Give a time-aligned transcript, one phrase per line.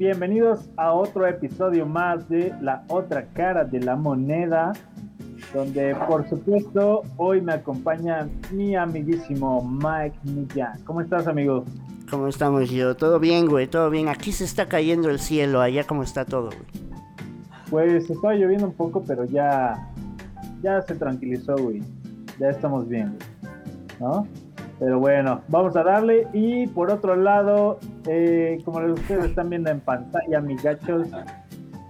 [0.00, 4.72] bienvenidos a otro episodio más de La Otra Cara de la Moneda,
[5.52, 10.82] donde por supuesto hoy me acompaña mi amiguísimo Mike Millán.
[10.86, 11.66] ¿Cómo estás, amigo?
[12.10, 12.96] ¿Cómo estamos, yo?
[12.96, 14.08] Todo bien, güey, todo bien.
[14.08, 16.88] Aquí se está cayendo el cielo, allá cómo está todo, güey.
[17.68, 19.86] Pues estaba lloviendo un poco, pero ya,
[20.62, 21.82] ya se tranquilizó, güey.
[22.38, 23.18] Ya estamos bien,
[24.00, 24.26] ¿no?
[24.78, 26.26] Pero bueno, vamos a darle.
[26.32, 31.08] Y por otro lado, eh, como ustedes están viendo en pantalla, mis gachos,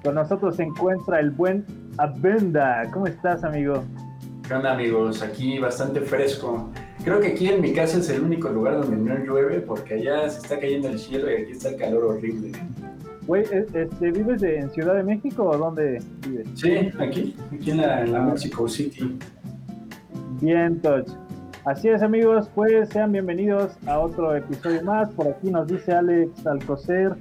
[0.03, 1.65] con nosotros se encuentra el buen
[1.99, 2.89] Abenda.
[2.93, 3.85] ¿Cómo estás, amigo?
[4.47, 5.23] ¿Qué onda, amigos?
[5.23, 6.71] Aquí bastante fresco.
[7.05, 10.29] Creo que aquí en mi casa es el único lugar donde no llueve porque allá
[10.29, 12.53] se está cayendo el cielo y aquí está el calor horrible.
[13.27, 16.49] Güey, ¿e-, este, ¿vives en Ciudad de México o dónde vives?
[16.55, 19.19] Sí, aquí, aquí en la, en la Mexico City.
[20.41, 21.09] Bien, Touch.
[21.67, 25.11] Así es, amigos, pues sean bienvenidos a otro episodio más.
[25.11, 27.15] Por aquí nos dice Alex Alcocer,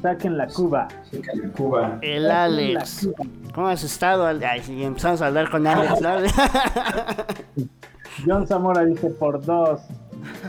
[0.00, 0.86] saquen la Cuba.
[1.10, 1.98] Saquen la Cuba.
[2.00, 3.08] El Alex.
[3.52, 4.26] ¿Cómo has estado?
[4.26, 6.32] Ay, si empezamos a hablar con Alex, ¿sabes?
[8.26, 9.80] John Zamora dice por dos.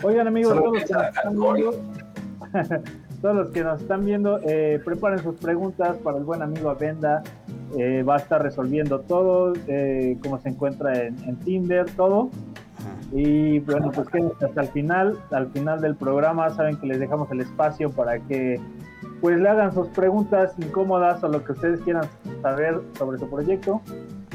[0.04, 1.72] Oigan, amigos, todos los, que nos están viendo,
[3.22, 7.24] todos los que nos están viendo, eh, preparen sus preguntas para el buen amigo Avenda.
[7.76, 12.30] Eh, va a estar resolviendo todo, eh, cómo se encuentra en, en Tinder, todo.
[13.12, 17.30] Y bueno, pues que hasta el final, al final del programa, saben que les dejamos
[17.32, 18.60] el espacio para que
[19.22, 22.06] pues le hagan sus preguntas incómodas o lo que ustedes quieran
[22.42, 23.82] saber sobre su proyecto.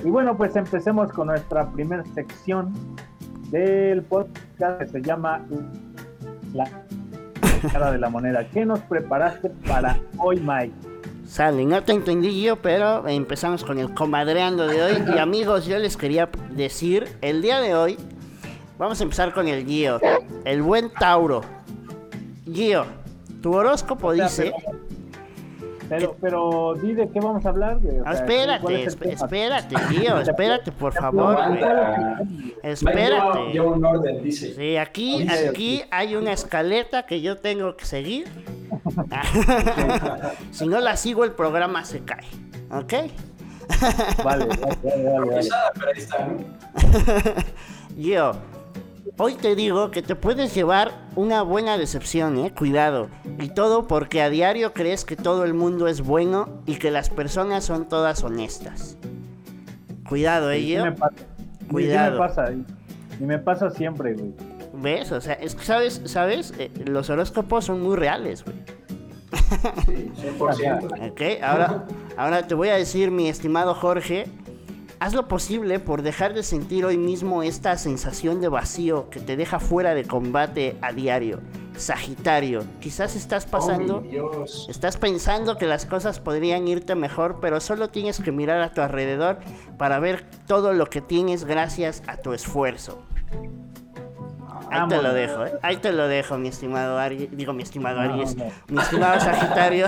[0.05, 2.73] Y bueno, pues empecemos con nuestra primera sección
[3.51, 5.41] del podcast que se llama
[6.53, 6.69] La
[7.73, 8.47] cara de la moneda.
[8.53, 10.75] ¿Qué nos preparaste para hoy, Mike?
[11.25, 14.93] Sale, no te entendí yo, pero empezamos con el comadreando de hoy.
[15.15, 17.97] Y amigos, yo les quería decir, el día de hoy
[18.79, 20.01] Vamos a empezar con el Gio.
[20.45, 21.43] El buen Tauro.
[22.53, 22.85] Gio,
[23.41, 24.53] tu horóscopo dice.
[25.89, 27.79] Pero, pero, di de qué vamos a hablar.
[28.05, 31.37] Ah, espérate, espérate, Gio, espérate, por favor.
[32.63, 33.61] Espérate.
[33.61, 34.55] un orden, dice.
[34.55, 38.27] Sí, aquí, aquí hay una escaleta que yo tengo que seguir.
[40.51, 42.27] si no la sigo, el programa se cae.
[42.71, 42.95] ¿Ok?
[44.25, 45.51] vale, vale, vale.
[47.97, 48.33] Gio,
[49.17, 53.11] Hoy te digo que te puedes llevar una buena decepción, eh, cuidado.
[53.39, 57.11] Y todo porque a diario crees que todo el mundo es bueno y que las
[57.11, 58.97] personas son todas honestas.
[60.09, 61.15] Cuidado, eh, sí, me pasa.
[61.71, 62.21] Cuidado.
[62.21, 62.53] me pasa.
[63.21, 64.35] Y me pasa siempre, güey.
[64.73, 65.13] ¿Ves?
[65.13, 68.57] O sea, es que sabes, sabes, eh, los horóscopos son muy reales, güey.
[69.87, 71.11] Sí, 100%.
[71.13, 71.85] ok, ahora,
[72.17, 74.27] ahora te voy a decir, mi estimado Jorge,
[75.05, 79.37] Haz lo posible por dejar de sentir hoy mismo esta sensación de vacío que te
[79.37, 81.41] deja fuera de combate a diario.
[81.77, 84.03] Sagitario, quizás estás pasando,
[84.67, 88.81] estás pensando que las cosas podrían irte mejor, pero solo tienes que mirar a tu
[88.81, 89.41] alrededor
[89.77, 93.03] para ver todo lo que tienes gracias a tu esfuerzo.
[94.71, 95.53] Ahí te lo dejo, ¿eh?
[95.61, 97.29] Ahí te lo dejo, mi estimado Aries.
[97.37, 98.37] Digo, mi estimado Aries.
[98.69, 99.87] Mi estimado Sagitario.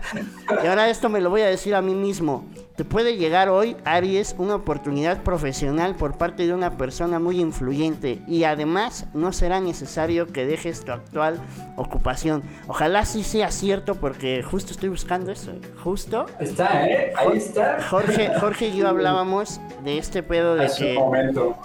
[0.64, 2.46] y ahora esto me lo voy a decir a mí mismo.
[2.76, 8.20] Te puede llegar hoy, Aries, una oportunidad profesional por parte de una persona muy influyente
[8.26, 11.38] y además no será necesario que dejes tu actual
[11.76, 12.42] ocupación.
[12.66, 15.52] Ojalá sí sea cierto porque justo estoy buscando eso.
[15.84, 16.26] Justo.
[16.40, 17.12] Está, ¿eh?
[17.16, 17.78] Ahí está.
[17.88, 20.98] Jorge, Jorge y yo hablábamos de este pedo de, que,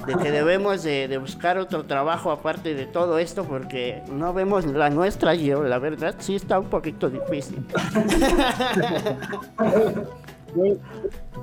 [0.06, 4.64] de que debemos de, de, buscar otro trabajo aparte de todo esto porque no vemos
[4.66, 7.66] la nuestra yo, la verdad sí está un poquito difícil.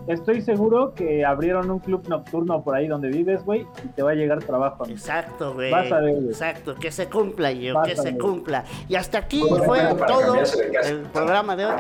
[0.09, 4.13] estoy seguro que abrieron un club nocturno por ahí donde vives, güey, y te va
[4.13, 4.87] a llegar trabajo.
[4.87, 5.73] Exacto, güey.
[5.73, 8.65] Exacto, que se cumpla, yo, que se cumpla.
[8.89, 11.75] Y hasta aquí fue todo el programa de hoy.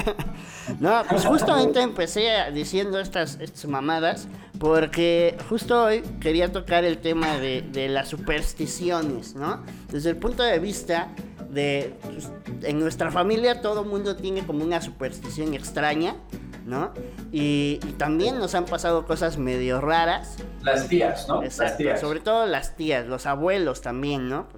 [0.80, 4.28] no, pues justamente empecé diciendo estas, estas mamadas
[4.58, 9.62] porque justo hoy quería tocar el tema de, de las supersticiones, ¿no?
[9.90, 11.08] Desde el punto de vista
[11.50, 12.30] de pues,
[12.62, 16.16] en nuestra familia todo mundo tiene como una superstición extraña,
[16.64, 16.92] ¿no?
[17.32, 20.36] Y, también nos han pasado cosas medio raras.
[20.62, 21.42] Las tías, ¿no?
[21.42, 22.00] las tías.
[22.00, 24.48] Sobre todo las tías, los abuelos también, ¿no?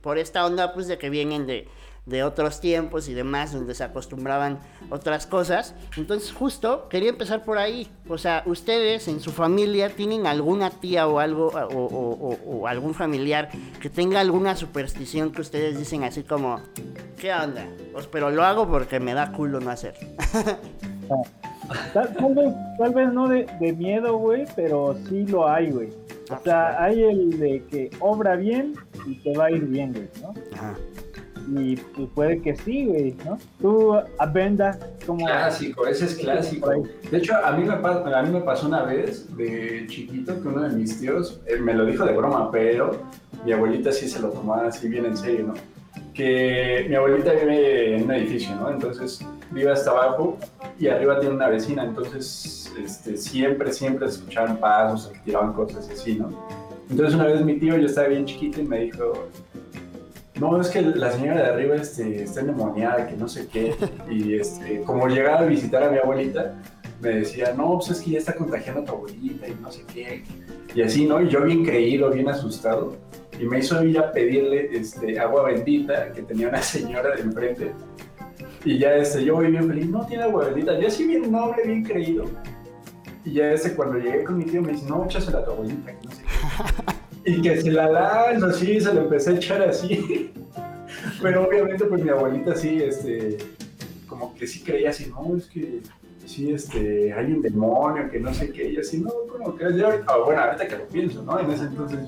[0.00, 1.68] Por esta onda pues de que vienen de,
[2.06, 4.58] de otros tiempos y demás, donde se acostumbraban
[4.90, 5.74] otras cosas.
[5.96, 7.88] Entonces, justo quería empezar por ahí.
[8.08, 13.50] O sea, ustedes en su familia tienen alguna tía o algo, o, algún familiar
[13.80, 16.60] que tenga alguna superstición que ustedes dicen así como,
[17.18, 17.68] ¿qué onda?
[17.92, 19.94] Pues, pero lo hago porque me da culo no hacer.
[21.92, 25.88] Tal, vez, no de, miedo, güey, pero sí lo hay, güey.
[26.30, 28.74] O sea, hay el de que obra bien
[29.06, 30.34] y te va a ir bien, güey, ¿no?
[31.58, 33.38] y, y puede que sí, güey, ¿no?
[33.60, 35.26] Tú, Abenda, como...
[35.26, 36.70] Clásico, ese es clásico.
[37.10, 40.62] De hecho, a mí, me, a mí me pasó una vez de chiquito que uno
[40.62, 42.92] de mis tíos eh, me lo dijo de broma, pero
[43.44, 45.54] mi abuelita sí se lo tomaba así bien en serio, ¿no?
[46.14, 48.70] Que mi abuelita vive en un edificio, ¿no?
[48.70, 50.38] Entonces vive hasta abajo
[50.78, 55.88] y arriba tiene una vecina, entonces este, siempre, siempre se escuchaban pasos que tiraban cosas
[55.90, 56.30] así, ¿no?
[56.88, 59.28] Entonces una vez mi tío, yo estaba bien chiquito y me dijo,
[60.40, 63.74] no, es que la señora de arriba este, está endemoniada, que no sé qué.
[64.10, 66.54] Y este, como llegaba a visitar a mi abuelita,
[67.00, 69.84] me decía, no, pues es que ya está contagiando a tu abuelita y no sé
[69.92, 70.24] qué.
[70.74, 71.20] Y así, ¿no?
[71.20, 72.96] Y yo bien creído, bien asustado.
[73.38, 77.72] Y me hizo ir a pedirle este, agua bendita que tenía una señora de enfrente.
[78.64, 80.78] Y ya este, yo voy bien feliz, no tiene agua bendita.
[80.78, 82.24] Yo así bien noble, bien creído.
[83.24, 85.92] Y ya este, cuando llegué con mi tío me dice, no, échasela a tu abuelita,
[85.92, 87.30] que no sé qué.
[87.30, 90.32] Y que se la lanzo así, se la empecé a echar así.
[91.22, 93.38] Pero obviamente pues mi abuelita sí, este,
[94.06, 95.80] como que sí creía así, no, es que
[96.26, 100.04] sí, este, hay un demonio, que no sé qué, y así, no, como que ahorita,
[100.06, 101.38] ah, bueno, ahorita que lo pienso, ¿no?
[101.40, 102.00] En ese entonces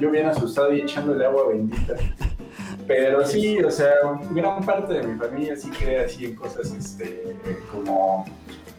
[0.00, 1.94] yo bien asustado y echándole agua bendita.
[2.86, 3.92] Pero sí, o sea,
[4.30, 7.36] gran parte de mi familia sí cree así en cosas, este,
[7.72, 8.26] como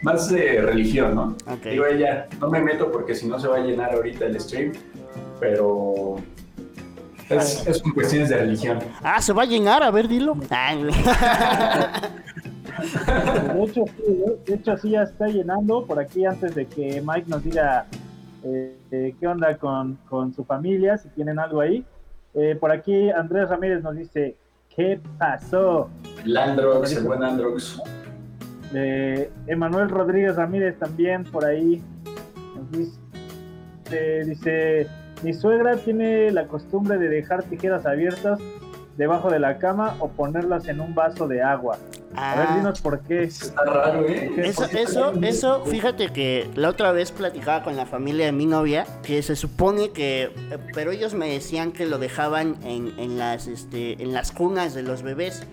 [0.01, 1.35] más de religión, ¿no?
[1.63, 4.73] Digo, ella, no me meto porque si no se va a llenar ahorita el stream,
[5.39, 6.17] pero
[7.29, 8.79] es, es con cuestiones de religión.
[9.01, 10.35] Ah, se va a llenar, a ver, dilo.
[12.75, 15.85] De hecho, sí, de hecho, sí ya está llenando.
[15.85, 17.85] Por aquí, antes de que Mike nos diga
[18.43, 21.85] eh, eh, qué onda con, con su familia, si tienen algo ahí.
[22.35, 24.35] Eh, por aquí, Andrés Ramírez nos dice:
[24.75, 25.89] ¿Qué pasó?
[26.23, 27.81] El Androx, el buen Androx.
[28.73, 31.81] Eh, Emanuel Rodríguez Ramírez también por ahí
[32.55, 34.87] nos dice, dice,
[35.23, 38.39] mi suegra tiene la costumbre de dejar tijeras abiertas
[38.97, 41.77] debajo de la cama o ponerlas en un vaso de agua.
[42.15, 42.55] A ver, Ah.
[42.57, 43.23] dinos por qué.
[43.23, 44.31] Está raro, ¿eh?
[44.37, 48.85] Eso, eso, eso, fíjate que la otra vez platicaba con la familia de mi novia,
[49.03, 50.31] que se supone que,
[50.73, 54.83] pero ellos me decían que lo dejaban en, en las, este, en las cunas de
[54.83, 55.43] los bebés,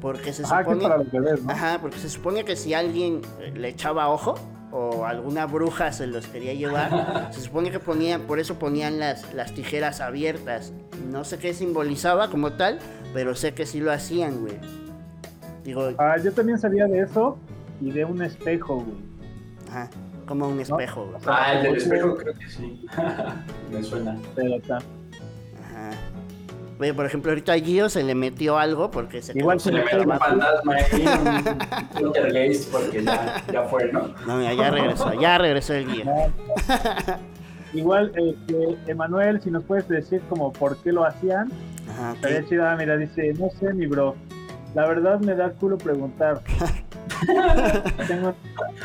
[0.00, 1.50] porque se Ah, que supone, para los bebés, ¿no?
[1.52, 4.34] ajá, porque se supone que si alguien eh, le echaba ojo
[4.70, 9.32] o alguna bruja se los quería llevar, se supone que ponían, por eso ponían las,
[9.34, 10.72] las tijeras abiertas.
[11.10, 12.78] No sé qué simbolizaba como tal,
[13.12, 14.54] pero sé que sí lo hacían, güey.
[15.64, 17.38] Digo, Ah, yo también sabía de eso
[17.80, 18.96] y de un espejo, güey.
[19.70, 19.88] ajá,
[20.26, 21.22] como un espejo, güey.
[21.26, 22.84] Ah, el del espejo creo que sí.
[23.72, 24.16] Me suena.
[24.34, 25.90] Pero ta- Ajá.
[26.80, 29.84] Oye, por ejemplo, ahorita a Gio se le metió algo porque se Igual Se le
[29.84, 34.08] metió un fantasma ahí, un poltergeist, porque ya, ya fue, ¿no?
[34.26, 36.04] No, mira, ya regresó, ya regresó el Gio.
[37.74, 41.50] Igual eh, Emanuel, si nos puedes decir como por qué lo hacían,
[41.88, 42.66] Ajá, estaría chido.
[42.68, 44.14] Ah, mira, dice, no sé, mi bro.
[44.74, 46.42] La verdad me da culo preguntar.
[48.06, 48.34] Tengo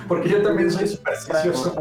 [0.07, 1.75] Porque yo también soy supersticioso.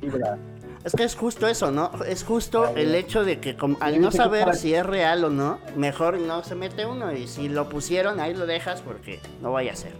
[0.00, 0.38] fibra.
[0.84, 1.90] Es que es justo eso, ¿no?
[2.06, 5.58] Es justo el hecho de que como- al no saber si es real o no,
[5.76, 9.72] mejor no se mete uno y si lo pusieron ahí lo dejas porque no vaya
[9.72, 9.92] a ser.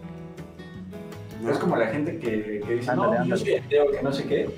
[1.41, 1.51] ¿no?
[1.51, 3.41] Es como la gente que, que dice, Ándale, no, yo ándale.
[3.41, 4.49] soy ateo, que no sé qué.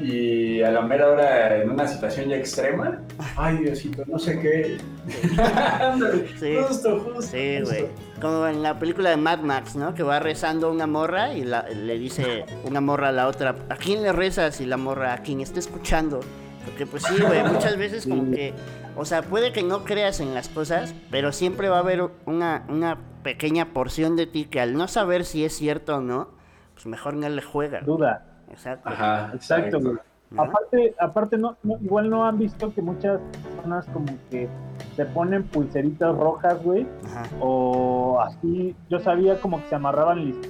[0.00, 3.00] Y a la mera hora, en una situación ya extrema,
[3.36, 4.78] ay Diosito, no sé qué.
[6.38, 6.56] Sí.
[6.66, 7.22] justo, justo.
[7.22, 7.86] Sí, güey.
[8.20, 9.94] Como en la película de Mad Max, ¿no?
[9.94, 13.76] Que va rezando una morra y la- le dice una morra a la otra, ¿a
[13.76, 14.60] quién le rezas?
[14.60, 16.20] Y la morra, a quien esté escuchando.
[16.64, 18.54] Porque pues sí, güey, muchas veces como que,
[18.96, 22.64] o sea, puede que no creas en las cosas, pero siempre va a haber una,
[22.68, 26.30] una pequeña porción de ti que al no saber si es cierto o no,
[26.74, 27.80] pues mejor no le juega.
[27.80, 28.26] Duda.
[28.52, 28.88] Exacto.
[28.88, 29.94] Ajá, Exacto, güey.
[30.30, 30.42] ¿no?
[30.42, 34.48] Aparte, aparte no, no- igual no han visto que muchas personas como que
[34.96, 37.22] se ponen pulseritas rojas, güey, Ajá.
[37.40, 40.40] o así, yo sabía como que se amarraban lis-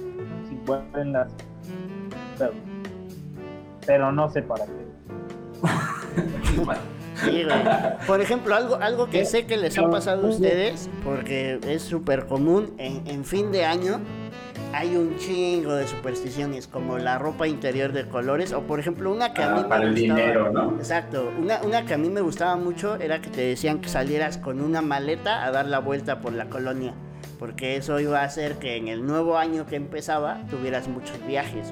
[0.47, 1.27] si en las
[2.37, 2.53] pero,
[3.85, 4.71] pero no sé para qué.
[7.15, 7.57] Sí, güey.
[8.07, 12.25] Por ejemplo, algo, algo que sé que les ha pasado a ustedes, porque es súper
[12.25, 13.99] común, en, en fin de año
[14.73, 19.33] hay un chingo de supersticiones, como la ropa interior de colores, o por ejemplo, una
[19.33, 20.71] que a mí Ah, me para el gustaba- dinero, ¿no?
[20.77, 24.37] Exacto, una, una que a mí me gustaba mucho era que te decían que salieras
[24.37, 26.93] con una maleta a dar la vuelta por la colonia,
[27.39, 31.71] porque eso iba a hacer que en el nuevo año que empezaba tuvieras muchos viajes.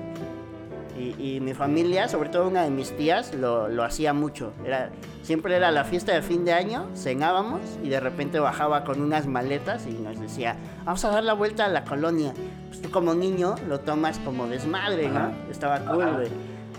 [0.98, 4.53] Y, y mi familia, sobre todo una de mis tías, lo, lo hacía mucho.
[4.65, 4.89] Era,
[5.21, 9.27] siempre era la fiesta de fin de año, cenábamos y de repente bajaba con unas
[9.27, 10.55] maletas y nos decía,
[10.86, 12.33] vamos a dar la vuelta a la colonia.
[12.67, 15.19] Pues tú como niño lo tomas como desmadre, ¿no?
[15.19, 15.31] Ajá.
[15.50, 16.29] Estaba cool, güey.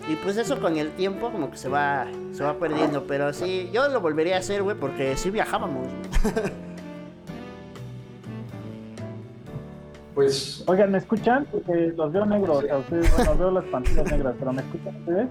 [0.09, 3.04] Y pues eso con el tiempo como que se va, se va perdiendo.
[3.07, 5.87] Pero sí, yo lo volvería a hacer, güey, porque sí viajábamos.
[10.14, 10.62] Pues.
[10.66, 11.47] Oigan, ¿me escuchan?
[11.50, 12.59] Porque los veo negros.
[12.59, 15.28] O sea, ustedes, bueno, veo las pantallas negras, pero ¿me escuchan ustedes?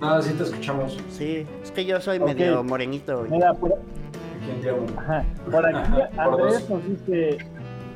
[0.00, 0.98] No, sí te escuchamos.
[1.10, 3.30] Sí, es que yo soy medio morenito, güey.
[3.30, 3.74] Mira, por,
[4.98, 7.38] ajá, por aquí Por Andrés nos dice,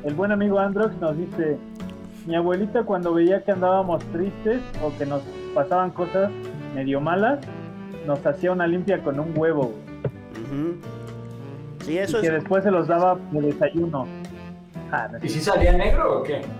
[0.03, 1.57] el buen amigo Androx nos dice,
[2.27, 5.21] mi abuelita cuando veía que andábamos tristes o que nos
[5.55, 6.31] pasaban cosas
[6.75, 7.39] medio malas,
[8.05, 9.73] nos hacía una limpia con un huevo.
[11.83, 12.33] Sí, Y eso que es.
[12.33, 14.05] después se los daba de desayuno.
[14.91, 16.41] Ah, no ¿Y si salía negro o qué?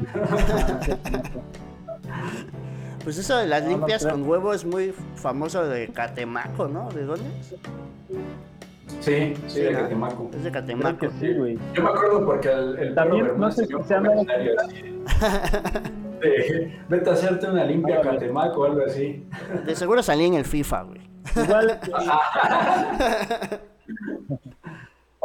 [3.03, 4.15] Pues eso de las No, no limpias creo.
[4.15, 6.89] con huevo es muy famoso de Catemaco, ¿no?
[6.91, 7.47] ¿De dónde es?
[8.99, 9.79] Sí, sí, Sí, de ¿no?
[9.79, 10.29] Catemaco.
[10.33, 10.97] Es de Catemaco.
[10.99, 11.57] que sí, güey.
[11.73, 14.81] Yo me acuerdo porque el, el También, no sé si se llama- comentario así.
[16.19, 18.01] de, vete a hacerte una limpia.
[18.01, 19.25] Catemaco o algo así.
[19.65, 21.01] De seguro salí en el FIFA, güey.
[21.45, 21.79] Igual,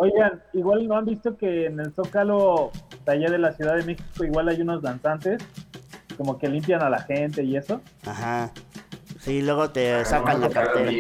[0.03, 2.71] oigan, igual no han visto que en el Zócalo
[3.07, 5.43] de allá de la Ciudad de México igual hay unos danzantes
[6.17, 7.81] como que limpian a la gente y eso.
[8.05, 8.51] Ajá.
[9.21, 10.91] Sí, luego te sacan la cartera.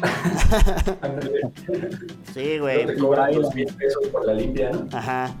[2.32, 2.86] Sí, no güey.
[2.86, 3.34] te cobran Ahí.
[3.34, 4.86] los 10 pesos por la limpia, ¿no?
[4.96, 5.34] Ajá.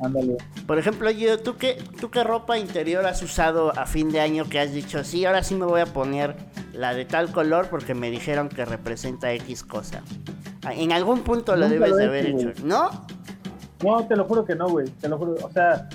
[0.00, 0.36] Ándale.
[0.66, 4.44] Por ejemplo, yo, ¿tú qué, ¿tú qué ropa interior has usado a fin de año
[4.48, 6.36] que has dicho, sí, ahora sí me voy a poner
[6.76, 10.02] la de tal color porque me dijeron que representa X cosa?
[10.64, 12.90] Ah, En algún punto lo Nunca debes lo de haber hecho, hecho, ¿no?
[13.82, 14.88] No, te lo juro que no, güey.
[14.88, 15.34] Te lo juro.
[15.42, 15.88] O sea,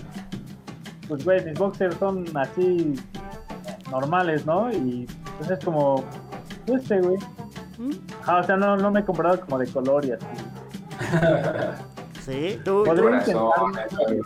[1.08, 2.96] pues, güey, mis boxers son así
[3.90, 4.72] normales, ¿no?
[4.72, 5.08] Y
[5.38, 6.04] pues es como,
[6.68, 7.18] este, güey.
[7.78, 7.92] ¿Mm?
[8.26, 10.26] Ah, o sea, no, no me he comprado como de color y así.
[12.24, 14.12] Sí, tú, Podría intentar.
[14.12, 14.22] ¿eh?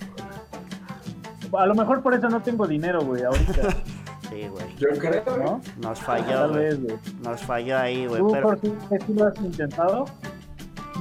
[1.57, 3.69] A lo mejor por eso no tengo dinero, güey, ahorita,
[4.35, 4.65] Sí, güey.
[4.77, 5.61] Yo creo, ¿no?
[5.81, 6.63] Nos falló, Tal güey.
[6.63, 6.97] vez, güey.
[7.23, 8.19] Nos falló ahí, güey.
[8.21, 10.05] ¿Tú, Pero, Jorge, qué lo has intentado?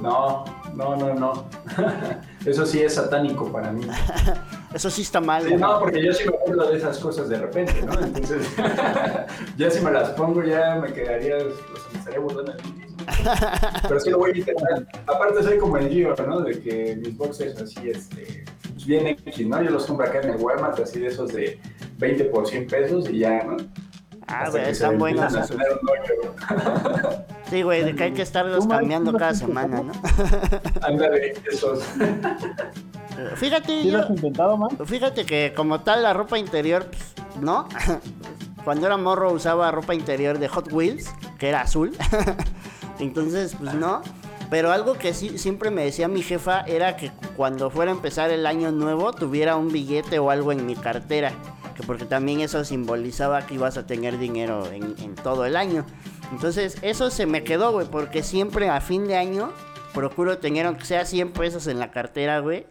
[0.00, 1.44] No, no, no, no.
[2.46, 3.86] Eso sí es satánico para mí.
[4.74, 5.60] eso sí está mal, Sí, güey.
[5.60, 7.92] no, porque yo sí me acuerdo de esas cosas de repente, ¿no?
[7.98, 8.46] Entonces,
[9.56, 11.48] ya si me las pongo, ya me quedaría, o sea,
[11.92, 12.96] me estaría burlando de mí mismo.
[13.88, 14.86] Pero sí lo voy a intentar.
[15.06, 16.40] Aparte, soy como el Gio, ¿no?
[16.40, 19.62] De que mis boxers así, este, pues, bien X, ¿no?
[19.62, 21.58] Yo los compro acá en el Walmart, así de esos de
[21.98, 23.56] 20 por 100 pesos y ya, ¿no?
[24.26, 25.20] Ah, güey, están a hoyo.
[27.50, 29.92] Sí, güey, de que hay que estarlos ¿Tú, Mike, cambiando cada semana, ¿no?
[30.82, 31.84] Ándale, esos.
[33.36, 34.70] Fíjate, ¿Sí lo yo, has intentado, man?
[34.86, 37.68] Fíjate que como tal la ropa interior, pues, ¿no?
[38.64, 41.92] Cuando era morro usaba ropa interior de Hot Wheels, que era azul.
[42.98, 44.00] Entonces, pues no.
[44.50, 48.30] Pero algo que sí siempre me decía mi jefa era que cuando fuera a empezar
[48.30, 51.32] el año nuevo tuviera un billete o algo en mi cartera.
[51.74, 55.84] Que porque también eso simbolizaba que ibas a tener dinero en, todo el año.
[56.32, 59.52] Entonces, eso se me quedó, güey, porque siempre a fin de año
[59.92, 62.66] procuro tener, aunque sea 100 pesos en la cartera, güey.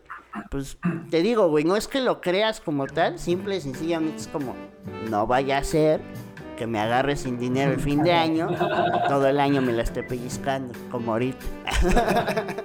[0.49, 0.77] Pues
[1.11, 4.55] te digo, güey, no es que lo creas como tal, simple y sencillamente es como,
[5.09, 6.01] no vaya a ser
[6.57, 8.47] que me agarre sin dinero el fin de año
[9.07, 11.45] todo el año me la esté pellizcando, como ahorita.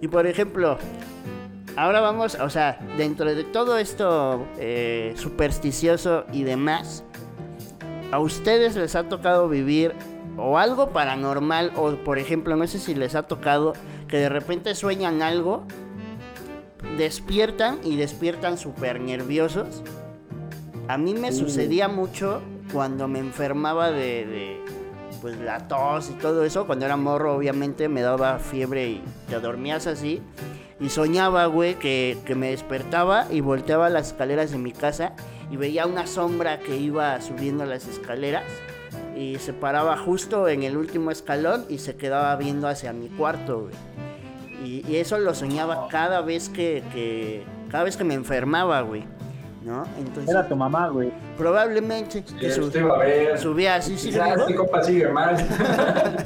[0.00, 0.78] Y por ejemplo,
[1.76, 7.04] ahora vamos, o sea, dentro de todo esto eh, supersticioso y demás,
[8.10, 9.92] ¿a ustedes les ha tocado vivir
[10.36, 11.72] o algo paranormal?
[11.76, 13.74] O por ejemplo, no sé si les ha tocado
[14.08, 15.64] que de repente sueñan algo,
[16.96, 19.82] despiertan y despiertan súper nerviosos.
[20.88, 22.40] A mí me sucedía mucho
[22.72, 24.64] cuando me enfermaba de, de,
[25.20, 26.66] pues la tos y todo eso.
[26.66, 30.22] Cuando era morro, obviamente me daba fiebre y te dormías así.
[30.78, 35.12] Y soñaba, güey, que, que me despertaba y volteaba las escaleras de mi casa
[35.50, 38.44] y veía una sombra que iba subiendo las escaleras
[39.16, 43.62] y se paraba justo en el último escalón y se quedaba viendo hacia mi cuarto,
[43.62, 43.74] güey.
[44.64, 49.04] Y, y eso lo soñaba cada vez que, que- cada vez que me enfermaba, güey.
[49.64, 49.84] ¿No?
[49.98, 51.10] Entonces, Era tu mamá, güey.
[51.36, 53.38] probablemente que Y su- usted va a ver.
[53.38, 55.36] subía así, sí, Quizás este compa sigue mal.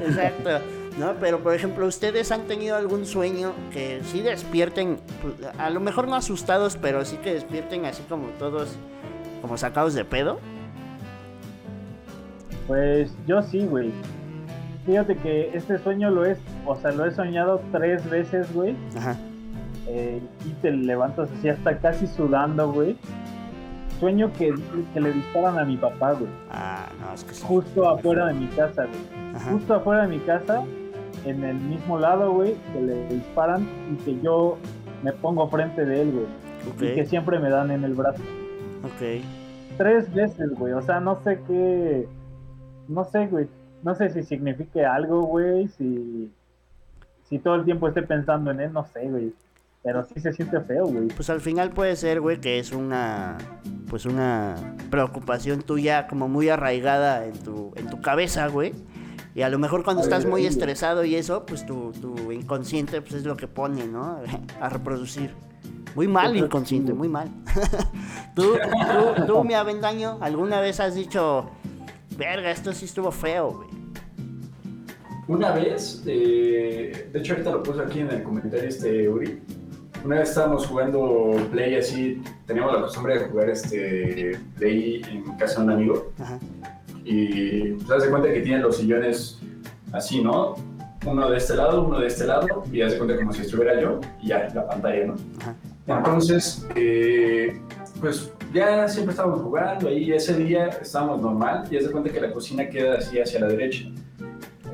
[0.00, 0.50] Exacto,
[0.98, 1.14] ¿no?
[1.20, 4.98] Pero por ejemplo, ¿ustedes han tenido algún sueño que sí despierten,
[5.58, 8.76] a lo mejor no asustados, pero sí que despierten así como todos,
[9.42, 10.38] como sacados de pedo?
[12.66, 13.92] Pues yo sí, güey.
[14.86, 18.76] Fíjate que este sueño lo es, o sea, lo he soñado tres veces, güey.
[18.96, 19.16] Ajá.
[19.86, 22.96] eh, y te levantas así hasta casi sudando, güey.
[24.00, 24.52] Sueño que,
[24.92, 26.30] que le disparan a mi papá, güey.
[26.50, 27.44] Ah, no, es que sí.
[27.46, 29.34] Justo afuera de mi casa, güey.
[29.34, 29.52] Ajá.
[29.52, 30.62] Justo afuera de mi casa,
[31.24, 34.58] en el mismo lado, güey, que le disparan y que yo
[35.02, 36.90] me pongo frente de él, güey.
[36.90, 38.22] Y que siempre me dan en el brazo.
[38.82, 39.22] ok.
[39.76, 40.72] Tres veces, güey.
[40.72, 42.08] O sea, no sé qué.
[42.88, 43.48] No sé, güey.
[43.82, 45.68] No sé si signifique algo, güey.
[45.68, 46.30] Si.
[47.28, 49.32] Si todo el tiempo esté pensando en él, no sé, güey.
[49.84, 51.08] Pero sí se siente feo, güey.
[51.08, 53.36] Pues al final puede ser, güey, que es una
[53.88, 58.72] pues una preocupación tuya como muy arraigada en tu, en tu cabeza, güey.
[59.34, 63.14] Y a lo mejor cuando estás muy estresado y eso, pues tu, tu inconsciente pues
[63.14, 64.20] es lo que pone, ¿no?
[64.60, 65.32] A reproducir.
[65.94, 67.28] Muy mal inconsciente, muy mal.
[68.34, 68.54] ¿Tú,
[69.16, 71.50] tú, tú, mi avendaño, alguna vez has dicho,
[72.16, 73.68] verga, esto sí estuvo feo, güey?
[75.28, 79.40] Una vez, eh, de hecho ahorita lo puse aquí en el comentario este Uri,
[80.04, 85.60] una vez estábamos jugando Play así, teníamos la costumbre de jugar este Play en casa
[85.60, 86.12] de un amigo.
[87.04, 89.38] Y pues se cuenta que tienen los sillones
[89.92, 90.54] así, ¿no?
[91.06, 94.00] Uno de este lado, uno de este lado, y hace cuenta como si estuviera yo,
[94.22, 95.14] y ya, la pantalla, ¿no?
[95.86, 97.60] Entonces, eh,
[98.00, 102.32] pues ya siempre estábamos jugando ahí, ese día estábamos normal, y hace cuenta que la
[102.32, 103.84] cocina queda así hacia la derecha.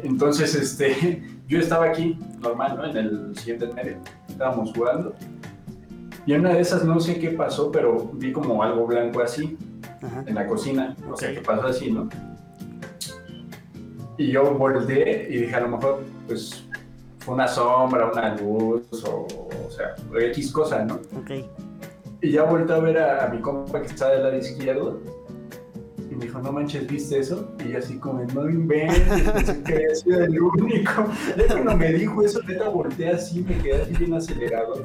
[0.04, 1.20] Entonces, este,
[1.50, 2.84] yo estaba aquí, normal, ¿no?
[2.86, 3.96] En el siguiente medio,
[4.28, 5.12] estábamos jugando.
[6.24, 9.58] Y en una de esas no sé qué pasó, pero vi como algo blanco así
[10.26, 10.96] en la cocina.
[11.10, 12.08] O sea, que pasó así, ¿no?
[14.16, 16.64] Y yo volteé y dije, a lo mejor, pues,
[17.18, 19.26] fue una sombra, una luz, o,
[19.66, 19.96] o sea,
[20.28, 21.00] X cosa, ¿no?
[21.20, 21.32] Ok.
[22.22, 25.00] Y ya volteé a ver a, a mi compa que está del lado izquierdo
[26.20, 27.50] me dijo, no manches, ¿viste eso?
[27.66, 31.06] Y así como, no inventes, pensé que había sido el único.
[31.36, 34.84] Ya cuando me dijo eso, neta, volteé así, me quedé así bien acelerado.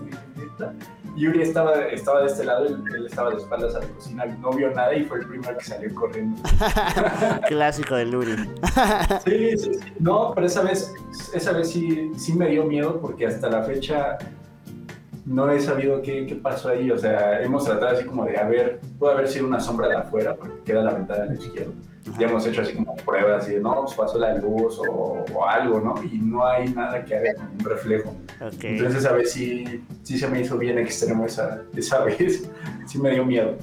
[1.16, 4.52] Y Yuri estaba, estaba de este lado, él, estaba de espaldas a la cocina, no
[4.52, 6.42] vio nada y fue el primero que salió corriendo.
[7.48, 8.50] Clásico de Yuri.
[9.26, 9.80] sí, sí, sí.
[10.00, 10.94] No, pero esa vez,
[11.34, 14.18] esa vez sí, sí me dio miedo porque hasta la fecha
[15.26, 16.92] no he sabido qué, qué, pasó ahí.
[16.92, 19.96] O sea, hemos tratado así como de, a ver, puede haber sido una sombra de
[19.96, 21.74] afuera, porque queda la ventana a la izquierda.
[22.20, 25.96] Ya hemos hecho así como pruebas y no, pues pasó la luz o, algo, ¿no?
[26.04, 28.16] Y no hay nada que haga con un reflejo.
[28.62, 32.48] Entonces, a ver si sí se me hizo bien extremo esa, esa vez.
[32.86, 33.58] sí me dio miedo.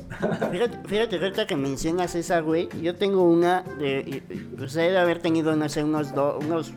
[0.51, 4.25] fíjate, fíjate, ahorita que mencionas esa, güey, yo tengo una de.
[4.59, 6.73] Pues de haber tenido, no sé, unos, unos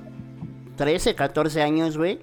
[0.77, 2.19] 13, 14 años, güey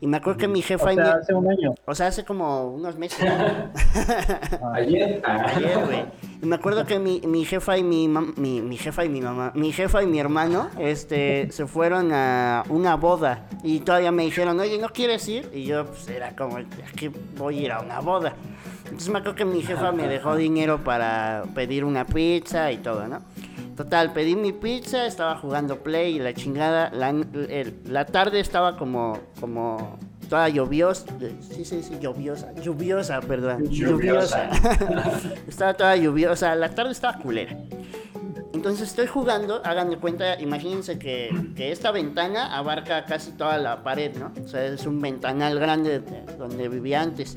[0.00, 0.90] y me acuerdo que mi jefa...
[0.90, 1.74] O sea, hace un año.
[1.86, 3.18] O sea, hace como unos meses.
[4.74, 5.22] Ayer.
[5.24, 6.04] Ayer, güey.
[6.42, 9.52] Y me acuerdo que mi, mi jefa y mi, mi, mi jefa y mi mamá,
[9.54, 13.46] mi jefa y mi hermano, este, se fueron a una boda.
[13.62, 15.50] Y todavía me dijeron, oye, ¿no quieres ir?
[15.54, 16.58] Y yo, pues, era como,
[16.96, 18.34] que voy a ir a una boda.
[18.84, 23.08] Entonces me acuerdo que mi jefa me dejó dinero para pedir una pizza y todo,
[23.08, 23.20] ¿no?
[23.76, 26.90] Total, pedí mi pizza, estaba jugando play y la chingada.
[26.90, 27.12] La,
[27.86, 31.06] la tarde estaba como, como toda lluviosa.
[31.40, 32.52] Sí, sí, sí, lluviosa.
[32.54, 33.68] Lluviosa, perdón.
[33.68, 34.48] Lluviosa.
[35.48, 36.54] estaba toda lluviosa.
[36.54, 37.56] La tarde estaba culera.
[38.52, 43.82] Entonces estoy jugando, hagan de cuenta, imagínense que, que, esta ventana abarca casi toda la
[43.82, 44.32] pared, ¿no?
[44.42, 46.00] O sea, es un ventanal grande
[46.38, 47.36] donde vivía antes.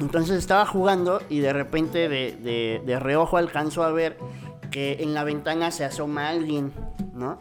[0.00, 4.16] Entonces estaba jugando y de repente de, de, de reojo alcanzo a ver
[4.72, 6.72] que en la ventana se asoma alguien,
[7.14, 7.38] ¿no?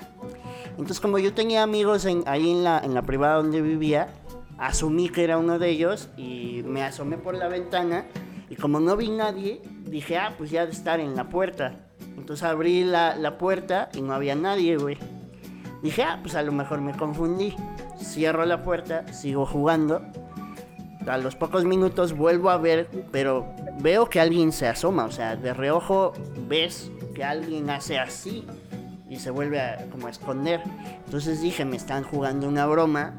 [0.72, 4.10] Entonces como yo tenía amigos ahí en la, en la privada donde vivía,
[4.60, 8.06] asumí que era uno de ellos y me asomé por la ventana
[8.50, 11.74] y como no vi nadie, dije, ah, pues ya de estar en la puerta.
[12.18, 14.98] Entonces abrí la, la puerta y no había nadie, güey.
[15.82, 17.56] Dije, ah, pues a lo mejor me confundí.
[17.98, 20.02] Cierro la puerta, sigo jugando.
[21.08, 23.48] A los pocos minutos vuelvo a ver, pero
[23.80, 26.14] veo que alguien se asoma, o sea, de reojo
[26.48, 26.92] ves
[27.24, 28.46] alguien hace así
[29.10, 30.62] y se vuelve a como esconder.
[31.06, 33.14] Entonces dije, me están jugando una broma.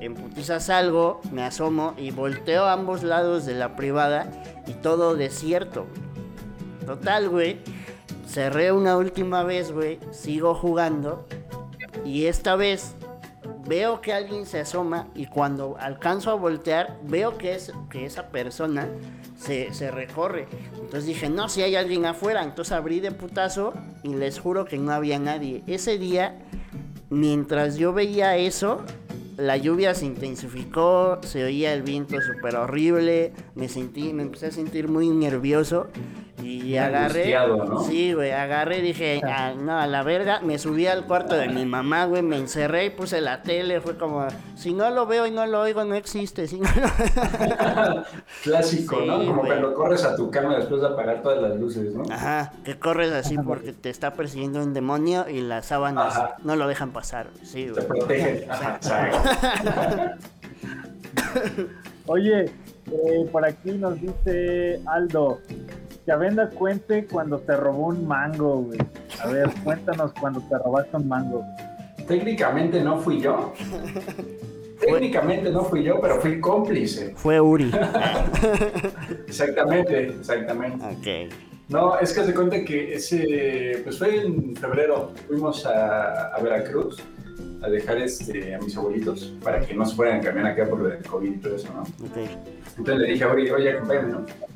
[0.00, 4.30] En putizas salgo, me asomo y volteo a ambos lados de la privada
[4.66, 5.86] y todo desierto.
[6.86, 7.58] Total, güey.
[8.26, 9.98] Cerré una última vez, güey.
[10.10, 11.26] Sigo jugando.
[12.04, 12.94] Y esta vez
[13.66, 18.28] veo que alguien se asoma y cuando alcanzo a voltear, veo que, es, que esa
[18.28, 18.88] persona
[19.40, 20.46] se, recorre.
[20.74, 22.42] Entonces dije, no, si hay alguien afuera.
[22.44, 23.72] Entonces abrí de putazo
[24.02, 25.62] y les juro que no había nadie.
[25.66, 26.38] Ese día,
[27.08, 28.84] mientras yo veía eso,
[29.36, 34.52] la lluvia se intensificó, se oía el viento súper horrible, me sentí, me empecé a
[34.52, 35.88] sentir muy nervioso
[36.42, 37.36] y agarré.
[37.86, 40.40] Sí, güey, agarré y dije, ah, no, a la verga.
[40.40, 43.80] Me subí al cuarto de mi mamá, güey, me encerré y puse la tele.
[43.80, 44.26] Fue como,
[44.56, 46.46] si no lo veo y no lo oigo, no existe.
[46.46, 46.68] Si no
[48.42, 49.24] Clásico, ¿no?
[49.24, 52.02] Como cuando corres a tu cama después de apagar todas las luces, ¿no?
[52.12, 56.66] Ajá, que corres así porque te está persiguiendo un demonio y las sábanas no lo
[56.68, 57.28] dejan pasar.
[57.42, 57.80] Sí, güey.
[57.80, 58.50] Te protegen.
[58.50, 58.78] Ajá,
[62.06, 65.40] Oye, eh, por aquí nos dice Aldo,
[66.10, 68.80] que Avenda cuente cuando te robó un mango, güey.
[69.22, 71.44] A ver, cuéntanos cuando te robaste un mango.
[72.08, 73.52] Técnicamente no fui yo.
[74.80, 77.12] técnicamente no fui yo, pero fui cómplice.
[77.14, 77.70] Fue Uri.
[79.28, 80.84] exactamente, exactamente.
[80.84, 81.32] Ok.
[81.68, 87.00] No, es que se cuenta que ese, pues fue en febrero, fuimos a, a Veracruz
[87.62, 90.80] a dejar este, a mis abuelitos para que no se fueran a cambiar acá por
[90.80, 91.82] lo del COVID y todo eso, ¿no?
[91.82, 92.28] Ok.
[92.78, 94.49] Entonces le dije, oye, oye, acompáñame, ¿no?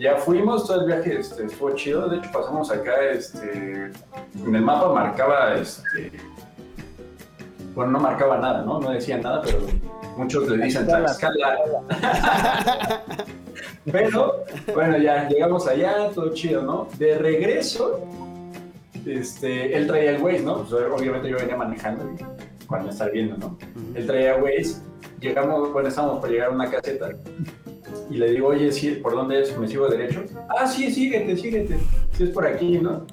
[0.00, 3.92] Ya fuimos, todo el viaje este, estuvo chido, de hecho pasamos acá, este,
[4.34, 6.10] en el mapa marcaba, este,
[7.74, 8.80] bueno, no marcaba nada, ¿no?
[8.80, 9.58] No decía nada, pero
[10.16, 11.58] muchos le dicen Tlaxcala.
[13.92, 16.88] pero, bueno, ya llegamos allá, todo chido, ¿no?
[16.96, 18.00] De regreso,
[19.04, 20.64] este, él traía el Waze, ¿no?
[20.64, 22.06] Pues, obviamente yo venía manejando
[22.66, 23.58] cuando estar viendo, ¿no?
[23.94, 24.80] Él traía Waze,
[25.20, 27.10] llegamos, bueno, estábamos por llegar a una caseta
[28.10, 29.56] y le digo, oye, sí, ¿por dónde es?
[29.56, 30.24] ¿Me sigo derecho?
[30.48, 31.78] Ah, sí, síguete, síguete.
[32.12, 33.06] Sí, es por aquí, ¿no?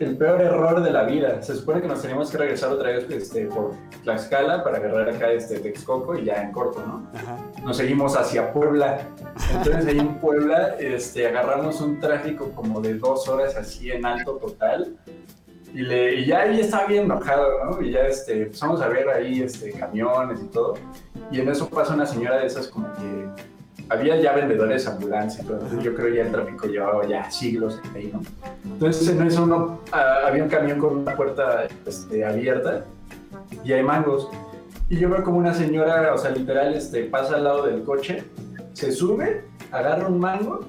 [0.00, 1.40] El peor error de la vida.
[1.40, 5.30] Se supone que nos teníamos que regresar otra vez este, por Tlaxcala para agarrar acá
[5.30, 7.08] este Texcoco y ya en corto, ¿no?
[7.14, 7.38] Ajá.
[7.62, 9.06] Nos seguimos hacia Puebla.
[9.54, 14.32] Entonces ahí en Puebla este, agarramos un tráfico como de dos horas así en alto
[14.38, 14.96] total.
[15.72, 17.80] Y, le, y ya ahí estaba bien enojado, ¿no?
[17.80, 20.74] Y ya este, empezamos a ver ahí este, camiones y todo.
[21.30, 23.51] Y en eso pasa una señora de esas como que
[23.92, 27.80] había ya vendedores ambulancia y todo, entonces yo creo ya el tráfico llevaba ya siglos
[27.94, 28.22] ahí, ¿no?
[28.64, 32.84] Entonces en eso uno, ah, había un camión con una puerta este, abierta
[33.64, 34.28] y hay mangos.
[34.88, 38.24] Y yo veo como una señora, o sea, literal, este, pasa al lado del coche,
[38.72, 40.60] se sube, agarra un mango,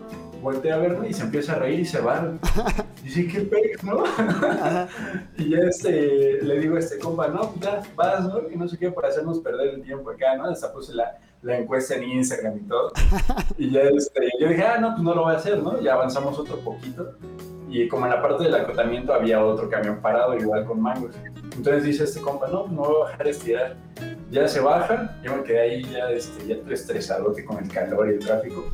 [0.41, 2.33] voltea a verme y se empieza a reír y se va.
[3.03, 4.03] Dice, qué pez, ¿no?
[5.37, 8.49] y ya este, le digo a este compa, no, pues ya, vas, ¿no?
[8.49, 10.45] Y no sé qué, por hacernos perder el tiempo acá, ¿no?
[10.45, 12.91] Hasta puse la, la encuesta en Instagram y todo.
[13.57, 15.79] Y ya este, yo dije, ah, no, pues no lo voy a hacer, ¿no?
[15.81, 17.15] Ya avanzamos otro poquito.
[17.69, 21.15] Y como en la parte del acotamiento había otro camión parado, igual con mangos.
[21.55, 23.77] Entonces dice este compa, no, no voy a bajar a estirar.
[24.31, 28.09] Ya se baja, yo me quedé ahí ya, este, ya estresado que con el calor
[28.09, 28.65] y el tráfico.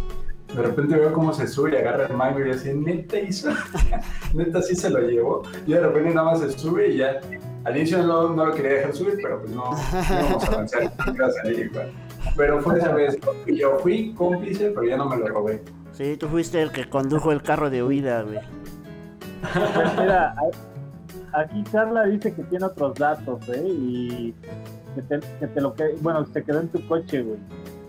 [0.54, 3.50] De repente veo cómo se sube y agarra el mango y así, neta hizo,
[4.34, 5.44] neta sí se lo llevó.
[5.66, 7.20] Y de repente nada más se sube y ya.
[7.66, 10.92] Al inicio no, no lo quería dejar subir, pero pues no, no vamos a avanzar,
[11.14, 11.92] iba a salir igual.
[12.36, 15.64] Pero fue esa vez, yo fui cómplice, pero ya no me lo robé.
[15.94, 18.40] Sí, tú fuiste el que condujo el carro de huida, güey.
[19.54, 20.36] Pues mira,
[21.34, 23.64] aquí Carla dice que tiene otros datos, ¿eh?
[23.66, 24.36] Y
[24.96, 27.40] que te, que te lo que, bueno, se quedó en tu coche, güey.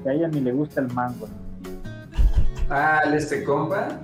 [0.03, 1.29] Que a ella ni le gusta el mango.
[2.69, 4.01] Ah, este compa.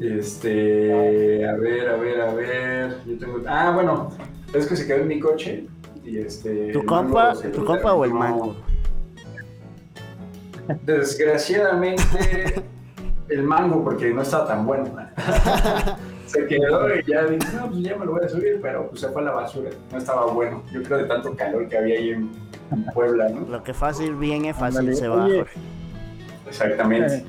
[0.00, 2.96] Este, a ver, a ver, a ver.
[3.06, 3.40] Yo tengo.
[3.46, 4.10] Ah, bueno,
[4.52, 5.66] es que se quedó en mi coche.
[6.04, 6.72] Y este.
[6.72, 8.56] ¿Tu compa, ¿tu compa o el mango?
[10.82, 12.62] Desgraciadamente,
[13.28, 14.84] el mango, porque no está tan bueno.
[16.26, 19.00] se quedó y ya dije, no, pues ya me lo voy a subir, pero pues
[19.00, 19.70] se fue a la basura.
[19.92, 20.62] No estaba bueno.
[20.72, 22.30] Yo creo de tanto calor que había ahí en,
[22.92, 23.46] Puebla, ¿no?
[23.46, 25.28] Lo que fácil viene, fácil se va.
[26.46, 27.24] Exactamente.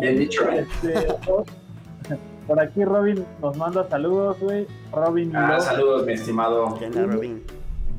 [0.00, 0.66] Bien dicho, ¿eh?
[0.82, 1.14] Este,
[2.46, 4.66] por aquí Robin nos manda saludos, güey.
[4.92, 5.34] Robin.
[5.34, 6.76] Ah, saludos, mi estimado.
[6.78, 7.42] ¿Qué onda, Robin?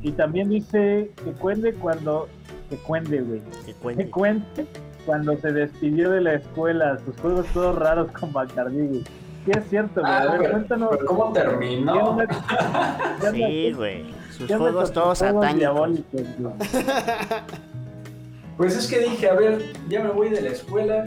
[0.02, 2.28] Y también dice que cuente cuando.
[2.70, 3.42] Que cuente, güey.
[3.66, 4.06] Que cuente.
[4.06, 4.66] Que cuente
[5.06, 6.98] cuando se despidió de la escuela.
[7.06, 9.04] Sus juegos todos raros con Bacardi, güey.
[9.46, 10.12] Sí, es cierto, güey.
[10.12, 10.90] Ah, a ver, pero- cuéntanos.
[10.92, 11.94] pero ¿Cómo terminó?
[11.94, 14.06] ¿Qué onda- Sí, güey.
[14.32, 15.90] Sus qué onda juegos todos satánicos.
[18.58, 21.04] Pues es que dije, a ver, ya me voy de la escuela,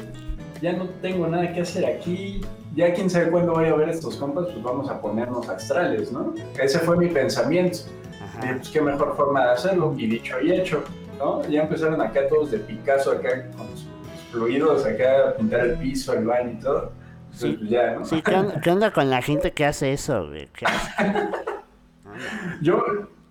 [0.60, 2.42] ya no tengo nada que hacer aquí,
[2.74, 6.12] ya quién sabe cuándo voy a ver a estos compas, pues vamos a ponernos astrales,
[6.12, 6.34] ¿no?
[6.62, 7.78] Ese fue mi pensamiento.
[8.12, 8.54] Y Ajá.
[8.56, 10.84] pues qué mejor forma de hacerlo, y dicho y hecho,
[11.18, 11.42] ¿no?
[11.48, 13.86] Ya empezaron acá todos de Picasso, acá con sus
[14.30, 16.92] fluidos, acá a pintar el piso, el baño y todo.
[17.32, 17.56] Entonces, Sí.
[17.58, 18.04] pues ya, ¿no?
[18.04, 20.48] Sí, ¿qué onda, qué onda con la gente que hace eso, güey?
[20.48, 20.90] ¿Qué hace?
[22.62, 22.82] Yo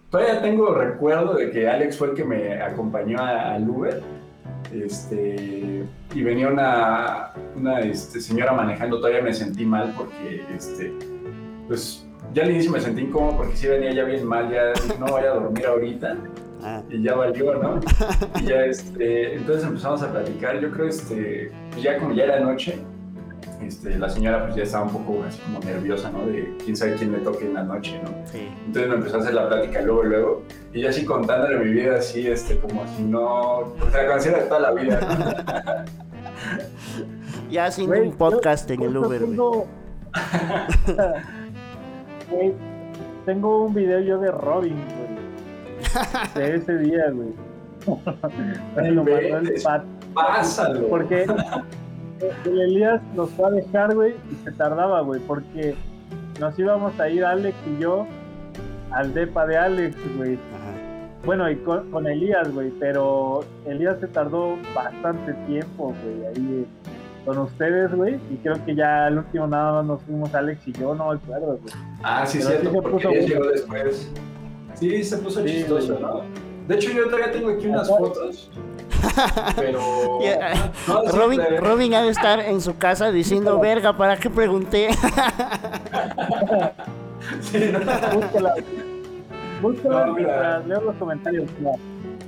[0.09, 4.01] todavía tengo recuerdo de que Alex fue el que me acompañó al Uber.
[4.73, 10.93] Este, y venía una, una este, señora manejando, todavía me sentí mal porque, este,
[11.67, 12.05] pues,
[12.37, 15.07] ya al inicio me sentí incómodo porque sí venía ya bien mal, ya dije, no
[15.07, 16.15] voy a dormir ahorita
[16.63, 17.79] Ah, y ya valió, ¿no?
[18.41, 22.39] Y ya, este, entonces empezamos a platicar, yo creo, este, pues ya como ya era
[22.39, 22.79] noche,
[23.61, 26.25] este, la señora pues ya estaba un poco así como nerviosa, ¿no?
[26.25, 28.09] De quién sabe quién me toque en la noche, ¿no?
[28.25, 28.49] sí.
[28.65, 31.97] Entonces me empezó a hacer la plática luego, luego, y yo así contándole mi vida
[31.97, 35.85] así, este, como si no, o sea, la conociera de toda la vida, ¿no?
[37.51, 39.63] Ya haciendo un podcast yo- en el Uber, güey.
[42.29, 42.53] tengo- Güey,
[43.25, 45.07] tengo un video yo de Robin, güey.
[46.35, 47.29] De ese día, güey.
[48.93, 49.61] Lo mandó el.
[49.63, 49.83] Pat.
[50.13, 50.87] Pásalo.
[50.87, 51.25] Porque
[52.45, 55.75] el Elías nos fue a dejar, güey, y se tardaba, güey, porque
[56.39, 58.05] nos íbamos a ir Alex y yo
[58.91, 60.37] al depa de Alex, güey.
[61.25, 66.65] Bueno, y con, Elías, güey, pero Elías se tardó bastante tiempo, güey, ahí
[67.27, 70.71] con ustedes, güey, y creo que ya al último nada más nos fuimos Alex y
[70.71, 71.73] yo, no me acuerdo, güey.
[72.01, 74.09] Ah, sí, sí, porque puso llegó después.
[74.75, 76.21] Sí, se puso chistoso, ¿no?
[76.69, 78.49] De hecho, yo todavía tengo aquí unas fotos.
[79.57, 80.19] Pero.
[81.13, 84.87] Robin, Robin ha de estar en su casa diciendo, verga, ¿para qué pregunté?
[87.41, 87.79] sí, no.
[88.21, 88.53] Búscala.
[89.61, 91.51] Búscala mientras leo los comentarios.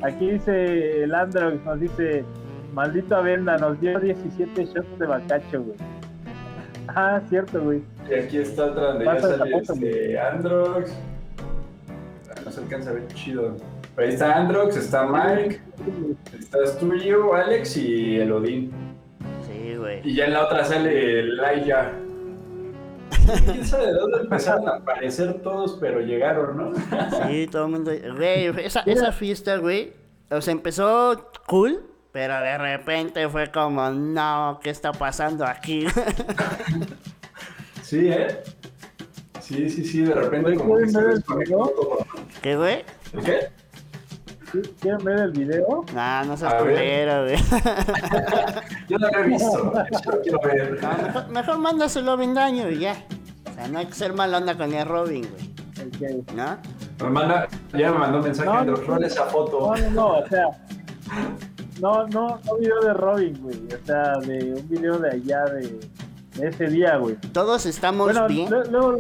[0.01, 2.25] Aquí dice el Android, nos dice,
[2.73, 5.77] maldito Venda, nos dio 17 shots de bacacho, güey.
[6.88, 7.82] Ah, cierto, güey.
[8.10, 10.91] Y aquí está otra donde ya sale este Androx.
[12.43, 13.55] No se alcanza a ver chido.
[13.97, 15.62] ahí está Androx, está Mike,
[16.39, 18.71] estás tú y yo, Alex y el Odín.
[19.45, 20.01] Sí, güey.
[20.03, 21.91] Y ya en la otra sale Laia.
[23.45, 26.73] ¿Quién sabe de dónde empezaron a aparecer todos, pero llegaron, no?
[27.27, 27.91] Sí, todo el mundo.
[28.15, 29.93] Güey, esa, esa fiesta, güey.
[30.32, 31.82] O sea, empezó cool,
[32.19, 35.86] pero de repente fue como, no, ¿qué está pasando aquí?
[37.82, 38.43] sí, ¿eh?
[39.39, 42.05] Sí, sí, sí, de repente como que se todo.
[42.41, 42.84] ¿Qué, güey?
[43.23, 43.47] ¿Qué?
[44.82, 45.86] ¿Quieren ver el video?
[45.93, 47.38] No, no seas culero, güey.
[48.89, 50.71] Yo no lo he visto, yo lo quiero ver.
[50.73, 52.97] mejor, mejor mándaselo a Vendaño y ya.
[53.49, 56.25] O sea, no hay que ser mala onda con el Robin, güey.
[56.36, 56.58] ¿No?
[57.01, 59.73] Me manda, ya me mandó un mensaje, no, no, esa foto.
[59.73, 60.49] No, no, no, o sea.
[61.79, 63.57] No, no, no video de Robin, güey.
[63.73, 65.79] O sea, de un video de allá de
[66.41, 67.15] ese día, güey.
[67.33, 68.49] Todos estamos bueno, bien.
[68.69, 68.97] Luego,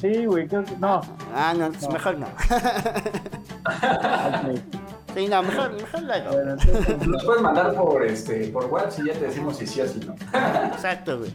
[0.00, 0.48] Sí, güey,
[0.80, 1.00] no.
[1.32, 1.88] Ah, no, no.
[1.90, 2.26] mejor no.
[5.14, 6.30] Sí, no, mejor, mejor luego.
[7.06, 10.00] Nos puedes mandar por este, por WhatsApp y ya te decimos si sí o si
[10.00, 10.14] no.
[10.72, 11.34] Exacto, güey.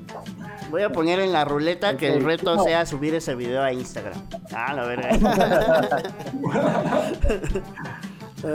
[0.72, 4.20] Voy a poner en la ruleta que el reto sea subir ese video a Instagram.
[4.52, 5.10] Ah, la verga.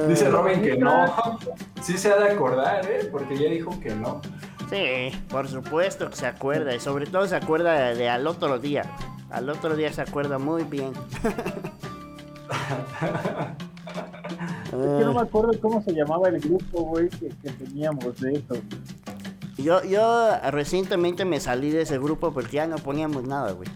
[0.08, 1.38] Dice Robin que no.
[1.82, 3.08] Sí se ha de acordar, ¿eh?
[3.10, 4.20] Porque ya dijo que no.
[4.70, 8.84] Sí, por supuesto que se acuerda y sobre todo se acuerda de, al otro día.
[9.30, 10.92] Al otro día se acuerda muy bien.
[14.66, 18.54] es que no me acuerdo cómo se llamaba el grupo, güey, que, teníamos de eso.
[19.58, 23.68] Yo, yo recientemente me salí de ese grupo porque ya no poníamos nada, güey.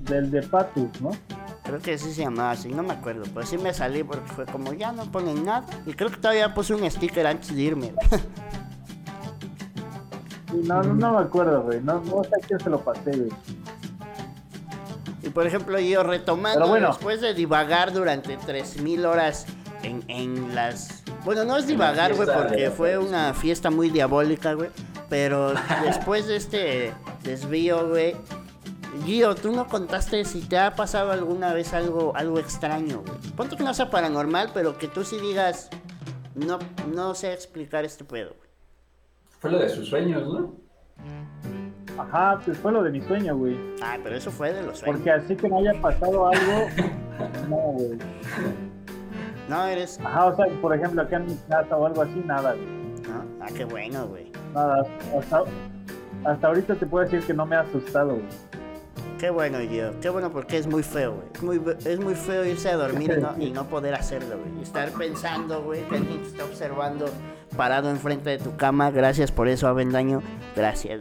[0.00, 1.12] Del de Patus, ¿no?
[1.74, 3.24] Creo que así se llamaba así, no me acuerdo.
[3.34, 5.66] Pero sí me salí porque fue como ya no ponen nada.
[5.84, 7.92] Y creo que todavía puse un sticker antes de irme.
[10.62, 11.80] No, no, me acuerdo, güey.
[11.80, 13.32] No, no sé a quién se lo pasé, güey.
[15.24, 19.46] Y por ejemplo, yo retomando, después de divagar durante 3000 horas
[19.82, 21.02] en, en las.
[21.24, 24.70] Bueno, no es divagar, güey, porque fue una fiesta muy diabólica, güey.
[25.08, 28.14] Pero después de este desvío, güey.
[29.02, 33.18] Gio, tú no contaste si te ha pasado alguna vez algo, algo extraño, güey.
[33.36, 35.68] Ponte que no sea paranormal, pero que tú sí digas,
[36.34, 36.58] no,
[36.94, 38.34] no sé explicar este pedo.
[39.40, 40.54] Fue lo de sus sueños, ¿no?
[41.98, 43.56] Ajá, pues fue lo de mi sueño, güey.
[43.82, 44.96] Ah, pero eso fue de los sueños.
[44.96, 46.68] Porque así que no haya pasado algo,
[47.48, 47.98] no, güey.
[49.48, 50.00] No, eres...
[50.00, 52.66] Ajá, o sea, por ejemplo, acá en mi casa o algo así, nada, güey.
[53.08, 53.24] ¿No?
[53.40, 54.32] Ah, qué bueno, güey.
[54.54, 54.86] Nada,
[55.18, 55.44] hasta,
[56.24, 58.63] hasta ahorita te puedo decir que no me ha asustado, güey.
[59.24, 59.98] Qué bueno, yo.
[60.02, 61.58] Qué bueno porque es muy feo, güey.
[61.86, 64.62] Es muy, feo irse a dormir y no, poder hacerlo, güey.
[64.62, 67.06] Estar pensando, güey, que alguien te está observando
[67.56, 68.90] parado enfrente de tu cama.
[68.90, 70.22] Gracias por eso, Avendaño.
[70.54, 71.00] Gracias.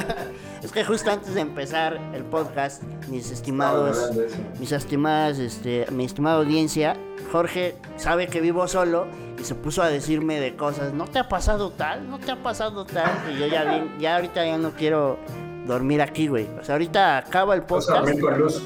[0.64, 4.10] es que justo antes de empezar el podcast, mis estimados,
[4.58, 6.96] mis estimadas, este, mi estimada audiencia,
[7.30, 9.06] Jorge sabe que vivo solo
[9.38, 10.92] y se puso a decirme de cosas.
[10.92, 12.10] ¿No te ha pasado tal?
[12.10, 13.12] ¿No te ha pasado tal?
[13.32, 15.20] Y yo ya, bien, ya ahorita ya no quiero
[15.66, 16.48] dormir aquí, güey.
[16.60, 18.06] O sea, ahorita acaba el podcast.
[18.06, 18.62] dormir con luz.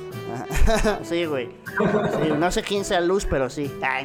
[1.02, 1.48] sí, güey.
[2.38, 3.72] no sé quién sea luz, pero sí.
[3.82, 4.02] Ah,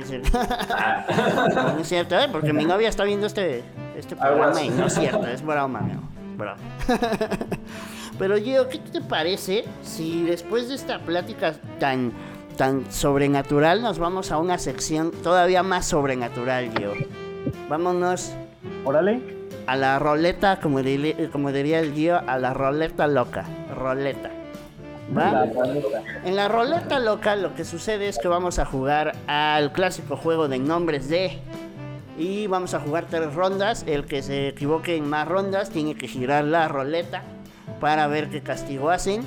[1.76, 2.28] no es cierto, ¿eh?
[2.32, 3.64] Porque mi novia está viendo este,
[3.98, 5.94] este programa y no es cierto, es broma, mi
[6.36, 6.58] Broma.
[8.20, 12.12] pero Gio, ¿qué te parece si después de esta plática tan,
[12.58, 16.94] tan sobrenatural nos vamos a una sección todavía más sobrenatural, Gio?
[17.70, 18.34] Vámonos.
[18.84, 20.80] Órale a la roleta, como,
[21.32, 23.46] como diría el guío, a la roleta loca.
[23.76, 24.30] Roleta.
[25.16, 25.46] ¿Va?
[26.24, 30.48] En la roleta loca lo que sucede es que vamos a jugar al clásico juego
[30.48, 31.40] de nombres de...
[32.18, 33.84] Y vamos a jugar tres rondas.
[33.88, 37.24] El que se equivoque en más rondas tiene que girar la roleta
[37.80, 39.24] para ver qué castigo hacen.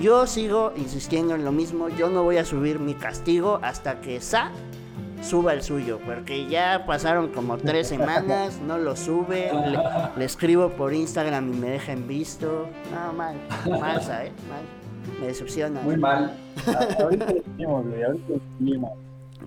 [0.00, 1.90] Yo sigo insistiendo en lo mismo.
[1.90, 4.50] Yo no voy a subir mi castigo hasta que Sa
[5.22, 9.50] suba el suyo, porque ya pasaron como tres semanas, no lo sube,
[10.16, 12.68] le, escribo por Instagram y me deja en visto.
[12.92, 13.36] No, mal,
[13.80, 14.32] mal, ¿sabes?
[14.48, 14.62] Mal.
[15.20, 15.80] Me decepciona.
[15.82, 16.32] Muy mal.
[16.66, 18.90] Ah, ahorita lo decimos, güey, ahorita decimos.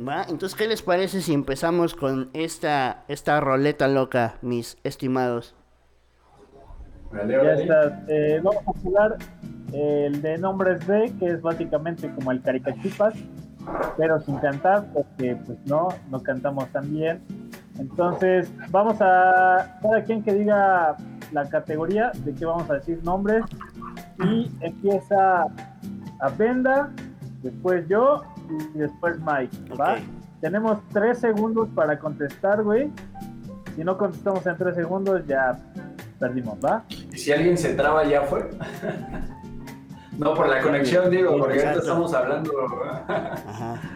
[0.07, 0.23] ¿Va?
[0.23, 5.55] Entonces, ¿qué les parece si empezamos con esta, esta roleta loca, mis estimados?
[7.12, 8.03] Vale, Ya está.
[8.07, 9.17] Eh, vamos a jugar
[9.71, 13.13] el de nombres de, que es básicamente como el caricachupas,
[13.97, 17.21] pero sin cantar, porque pues no, no cantamos tan bien.
[17.80, 20.95] Entonces, vamos a cada quien que diga
[21.32, 23.43] la categoría de que vamos a decir nombres
[24.23, 25.43] y empieza
[26.19, 26.91] a Benda,
[27.41, 28.21] después yo
[28.76, 29.93] y después Mike, ¿va?
[29.93, 29.99] Ok.
[30.41, 32.91] Tenemos tres segundos para contestar, güey.
[33.76, 35.58] Si no contestamos en tres segundos, ya
[36.19, 36.84] perdimos, ¿va?
[37.13, 38.49] Si alguien se traba, ya fue.
[40.17, 42.52] no, por la conexión, digo, porque ahorita estamos hablando.
[43.08, 43.82] Ajá.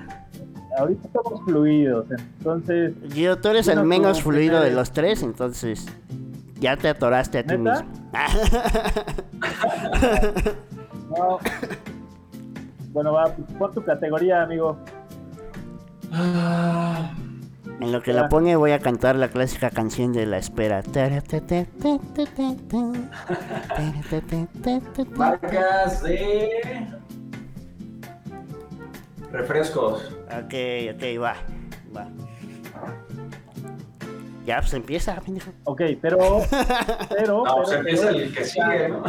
[0.77, 5.23] Ahorita estamos fluidos, entonces, Gio, tú eres Yo el no menos fluido de los tres,
[5.23, 5.87] entonces
[6.59, 7.83] ya te atoraste a ti ¿Neta?
[7.83, 8.07] mismo.
[11.17, 11.39] no.
[12.91, 14.77] Bueno, va, pues, pon tu categoría, amigo.
[16.11, 17.11] Ah,
[17.79, 20.81] En lo que la pone voy a cantar la clásica canción de la espera.
[25.15, 26.87] marcas de.
[29.31, 30.11] Refrescos.
[30.25, 30.53] Ok,
[30.95, 31.35] ok, va,
[31.95, 32.07] va.
[34.45, 35.51] Ya, pues empieza, pendejo.
[35.65, 36.17] Ok, pero,
[37.09, 39.03] pero, No, pues empieza el que sigue, ¿no?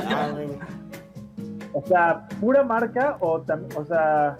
[1.72, 4.36] O sea, pura marca o tam- o sea,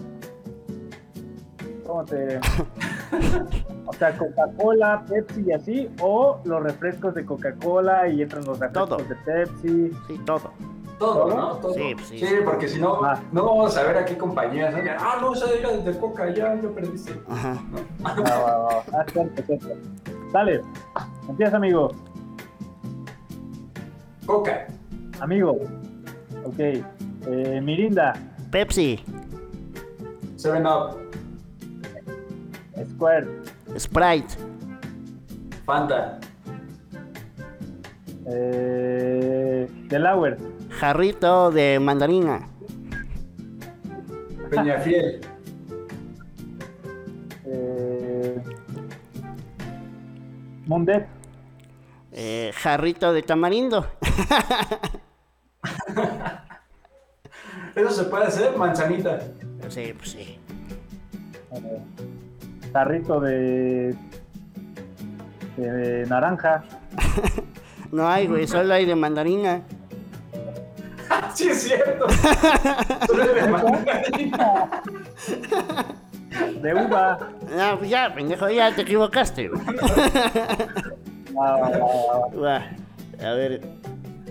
[1.87, 2.41] ¿cómo te?
[3.91, 8.89] O sea, Coca-Cola, Pepsi y así, o los refrescos de Coca-Cola y entran los refrescos
[8.91, 9.05] Todo.
[9.09, 9.91] de Pepsi.
[10.07, 10.53] Sí, todo.
[10.99, 11.57] Todo, ¿no?
[11.57, 11.73] Todo.
[11.75, 12.19] Sí, pues sí.
[12.19, 13.19] Sí, porque si no, Ah.
[13.33, 14.75] no vamos a ver aquí compañías.
[14.75, 14.81] ¿no?
[14.99, 17.15] Ah, no, esa era de Coca, ya, ya perdiste.
[17.29, 17.57] Ajá.
[18.05, 18.83] Va, va, va.
[18.93, 19.69] Ah, cierto.
[20.33, 20.61] Dale,
[21.29, 21.93] empieza, amigo.
[24.27, 24.67] Coca.
[25.21, 25.53] Amigo.
[26.45, 26.59] Ok.
[26.59, 28.13] Eh, Mirinda,
[28.51, 29.03] Pepsi,
[30.37, 30.99] Seven Up.
[32.95, 33.27] Square,
[33.77, 34.35] Sprite,
[35.65, 36.19] Fanta.
[38.27, 40.37] eh, Delaware,
[40.71, 42.49] jarrito de mandarina,
[44.51, 45.21] Peñafiel.
[47.47, 48.43] eh,
[50.67, 51.07] Mundet,
[52.13, 53.87] eh, jarrito de tamarindo,
[57.75, 59.21] Eso se puede hacer, manzanita.
[59.69, 60.39] sí, pues sí.
[61.53, 61.81] eh,
[62.73, 63.95] Jarrito de,
[65.57, 66.65] de naranja,
[67.93, 69.63] No hay, güey, solo hay de mandarina.
[71.35, 72.07] Sí, es cierto.
[73.07, 74.83] Solo es de manzanita.
[76.63, 77.19] de uva.
[77.57, 79.63] No, pues ya, pendejo, ya te equivocaste, güey.
[81.37, 81.79] Va, va, va,
[82.35, 82.41] va.
[82.41, 82.67] Va,
[83.27, 83.61] a ver,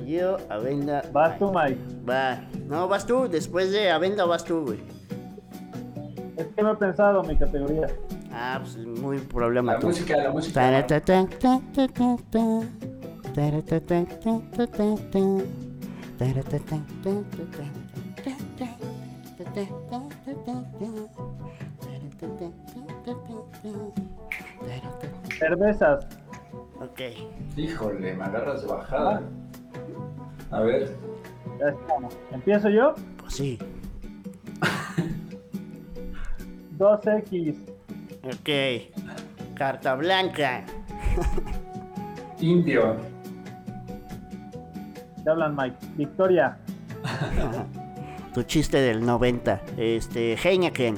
[0.05, 1.79] yo, Avenda, Vas tú, Mike.
[2.09, 2.39] va.
[2.67, 4.79] No, vas tú, después de Avenda vas tú, güey.
[6.35, 7.87] Es que no he pensado mi categoría.
[8.39, 9.87] Ah, pues muy problema La tú.
[9.87, 10.53] música, la música.
[25.39, 26.05] Cervezas.
[26.79, 27.01] Ok,
[27.55, 29.21] Híjole, me agarras de bajada.
[30.51, 30.95] A ver.
[31.59, 32.15] Ya estamos.
[32.31, 32.93] ¿Empiezo yo?
[33.19, 33.57] pues sí.
[36.77, 37.76] 2X.
[38.23, 38.49] Ok.
[39.55, 40.63] Carta blanca.
[42.39, 42.95] Indio.
[45.23, 45.77] Te hablan, Mike.
[45.95, 46.57] Victoria.
[48.33, 49.61] Tu chiste del 90.
[49.77, 50.95] Este, Heineken.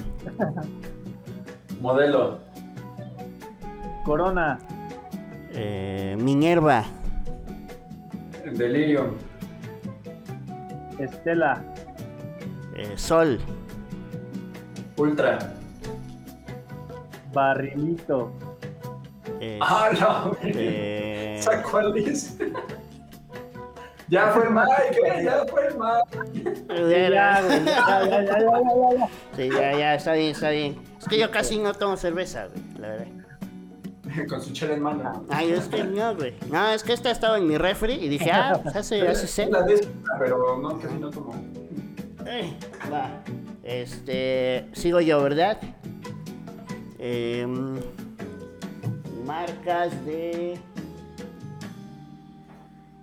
[1.79, 2.39] Modelo.
[4.03, 4.59] Corona.
[5.53, 6.83] Eh, Minerva.
[8.57, 9.11] Delirium.
[10.99, 11.63] Estela.
[12.75, 13.39] eh, Sol.
[14.97, 15.53] Ultra.
[17.31, 18.31] Barrilito.
[19.39, 20.37] eh, Ah, no.
[20.43, 22.37] eh, ¿Esa cuál es?
[24.09, 27.09] ya fue el Mike, eh, ya fue el Mike.
[27.11, 27.65] Ya, güey.
[27.65, 29.07] Ya, ya, ya, ya, ya, ya.
[29.35, 30.77] Sí, ya, ya, está bien, está bien.
[30.99, 33.07] Es que yo casi no tomo cerveza, güey, la verdad.
[34.27, 35.25] Con su chela en mano.
[35.29, 36.33] Ay, es que no, güey.
[36.49, 39.49] No, es que esta estaba en mi refri y dije, ah, pues hace, hace sed.
[40.17, 41.35] pero no, casi no tomo.
[42.25, 42.51] Eh,
[42.91, 43.09] va.
[43.63, 45.57] Este, sigo yo, ¿verdad?
[46.99, 47.79] Em,
[49.25, 50.59] marcas de,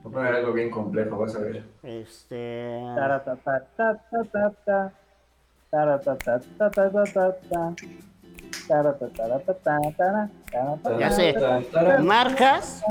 [0.02, 1.64] Voy a poner algo bien complejo, vas a ver.
[1.82, 2.78] este.
[10.98, 11.34] Ya sé.
[12.02, 12.82] marcas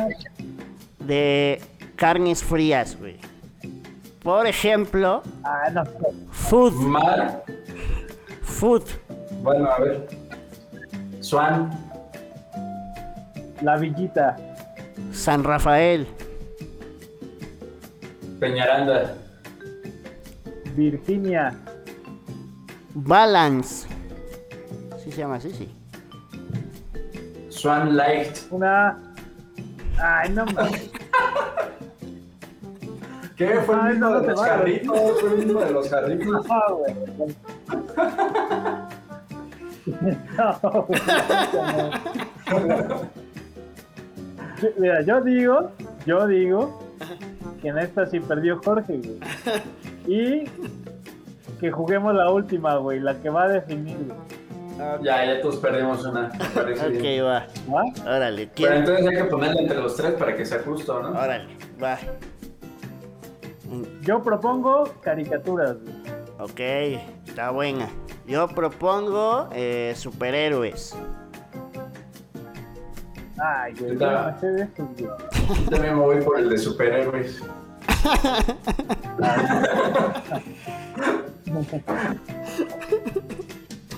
[0.99, 1.62] de
[1.95, 3.18] carnes frías, güey.
[4.24, 5.84] Por ejemplo, Ah, no.
[6.32, 6.74] Food.
[6.74, 7.43] Mar.
[8.41, 8.84] Food.
[9.43, 10.08] Bueno, a ver.
[11.26, 11.72] Swan.
[13.64, 14.38] La Villita.
[15.12, 16.06] San Rafael.
[18.40, 19.16] Peñaranda.
[20.76, 21.52] Virginia.
[22.94, 23.88] Balance.
[25.04, 25.74] Sí se llama así, sí.
[27.50, 28.38] Swan Light.
[28.52, 28.96] Una.
[29.98, 30.92] Ay, no mames.
[33.36, 33.62] ¿Qué?
[33.66, 34.52] Fue el mismo de los vale.
[34.52, 35.22] jarritos.
[35.22, 36.46] Fue el mismo de los jarritos.
[39.86, 40.88] No,
[44.80, 45.72] Mira, yo digo,
[46.06, 46.80] yo digo
[47.62, 49.20] que en esta sí perdió Jorge, güey.
[50.08, 50.46] Y
[51.60, 55.04] que juguemos la última, güey, la que va a definir, güey.
[55.04, 56.30] Ya, ya todos perdimos una.
[56.66, 57.22] bien.
[57.22, 57.48] Ok, va.
[57.74, 57.84] ¿Va?
[58.16, 58.74] Órale, Pero ¿quién?
[58.74, 61.10] entonces hay que ponerla entre los tres para que sea justo, ¿no?
[61.12, 61.48] Órale,
[61.82, 61.98] va.
[64.02, 65.96] Yo propongo caricaturas, güey.
[66.40, 66.60] Ok,
[67.28, 67.88] está buena.
[68.28, 70.96] Yo propongo eh, superhéroes.
[73.38, 73.74] Ay.
[73.76, 73.98] Yo
[75.70, 77.44] también me voy por el de superhéroes.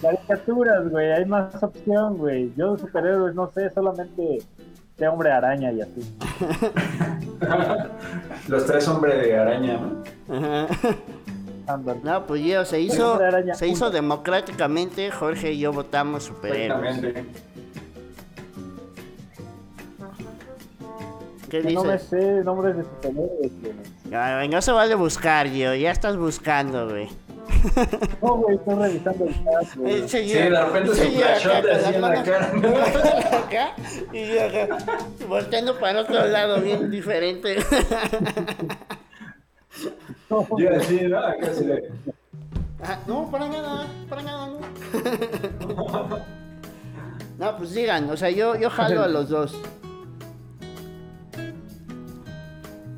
[0.02, 2.52] Caricaturas, güey, hay más opción, güey.
[2.56, 4.40] Yo de superhéroes no sé, solamente
[4.98, 6.18] de hombre araña y así.
[8.48, 10.04] Los tres hombres de araña, ¿no?
[10.36, 10.68] Ajá.
[12.04, 13.20] No, pues yo, se hizo,
[13.54, 15.12] se hizo democráticamente.
[15.12, 17.00] Jorge y yo votamos superhéroes.
[21.50, 22.10] ¿Qué Que no me dices?
[22.10, 23.74] sé nombres de superhéroes, güey.
[24.14, 25.74] Ay, no se vale buscar, yo.
[25.76, 27.10] Ya estás buscando, güey.
[28.22, 30.08] No, güey, estoy revisando el chat, güey.
[30.08, 32.52] Sí, de repente flashote con así en la cara.
[33.46, 33.72] acá,
[34.14, 34.78] y yo acá,
[35.28, 37.58] volteando para otro lado, bien diferente.
[40.30, 41.20] No, Yo así, ¿no?
[41.20, 41.90] Acá se le...
[42.84, 44.60] Ah, no, para nada, para nada, no.
[47.38, 49.56] No, pues digan, o sea, yo, yo jalo a los dos.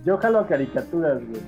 [0.06, 1.42] Yo jalo a caricaturas, güey.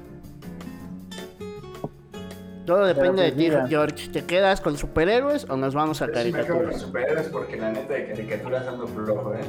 [2.66, 3.68] Todo depende de pues ti, digan.
[3.70, 4.10] George.
[4.10, 6.82] ¿Te quedas con superhéroes o nos vamos a Yo sí me quedo con caricaturas?
[6.82, 9.40] superhéroes porque la neta de caricaturas ando flojo, ¿eh?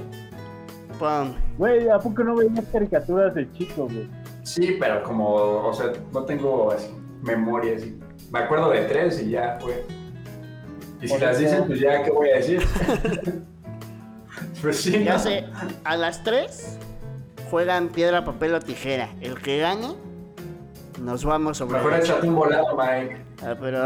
[0.99, 1.35] Pum.
[1.59, 4.09] Güey, ¿a poco no veías caricaturas de chico, güey?
[4.43, 6.89] Sí, pero como, o sea, no tengo así
[7.23, 7.99] memoria así.
[8.33, 9.85] Me acuerdo de tres y ya fue.
[11.01, 12.63] Y si Por las eso- dicen, pues ya, ¿qué voy a decir?
[14.63, 15.19] pues sí, Ya ¿no?
[15.19, 15.45] sé,
[15.85, 16.79] a las 3
[17.51, 19.09] juegan piedra, papel o tijera.
[19.21, 19.89] El que gane,
[21.01, 21.79] nos vamos sobre.
[21.79, 23.25] Mejor échate un volado, Mike.
[23.45, 23.79] Ah, pero.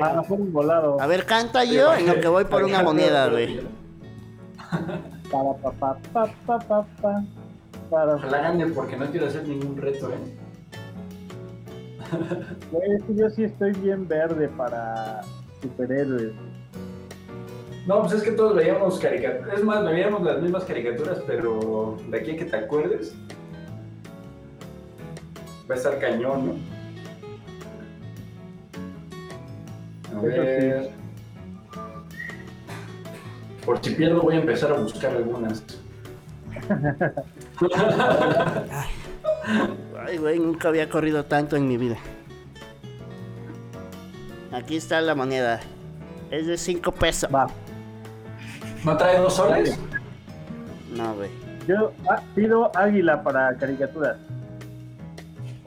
[0.00, 1.00] Ah, fue un volado.
[1.00, 3.60] a ver, canta yo en lo que voy por una moneda, güey.
[5.30, 7.24] Para pa pa pa pa pa pa.
[7.90, 8.16] Para.
[8.16, 10.16] Ojalá gane porque no quiero hacer ningún reto, ¿eh?
[12.72, 15.22] Güey, es que yo sí estoy bien verde para
[15.62, 16.32] superhéroes.
[17.86, 19.58] No, pues es que todos veíamos caricaturas.
[19.58, 23.14] Es más, veíamos las mismas caricaturas, pero de aquí a que te acuerdes,
[25.70, 26.52] va a estar cañón, ¿no?
[30.18, 30.26] A sí.
[30.26, 30.90] ver.
[33.64, 35.62] Por si pierdo, voy a empezar a buscar algunas.
[40.06, 41.96] Ay, güey, nunca había corrido tanto en mi vida.
[44.52, 45.60] Aquí está la moneda.
[46.30, 47.28] Es de 5 pesos.
[47.34, 47.48] Va.
[48.84, 49.78] ¿No trae dos soles?
[50.94, 51.30] No, güey.
[51.66, 54.16] Yo ah, pido águila para caricaturas.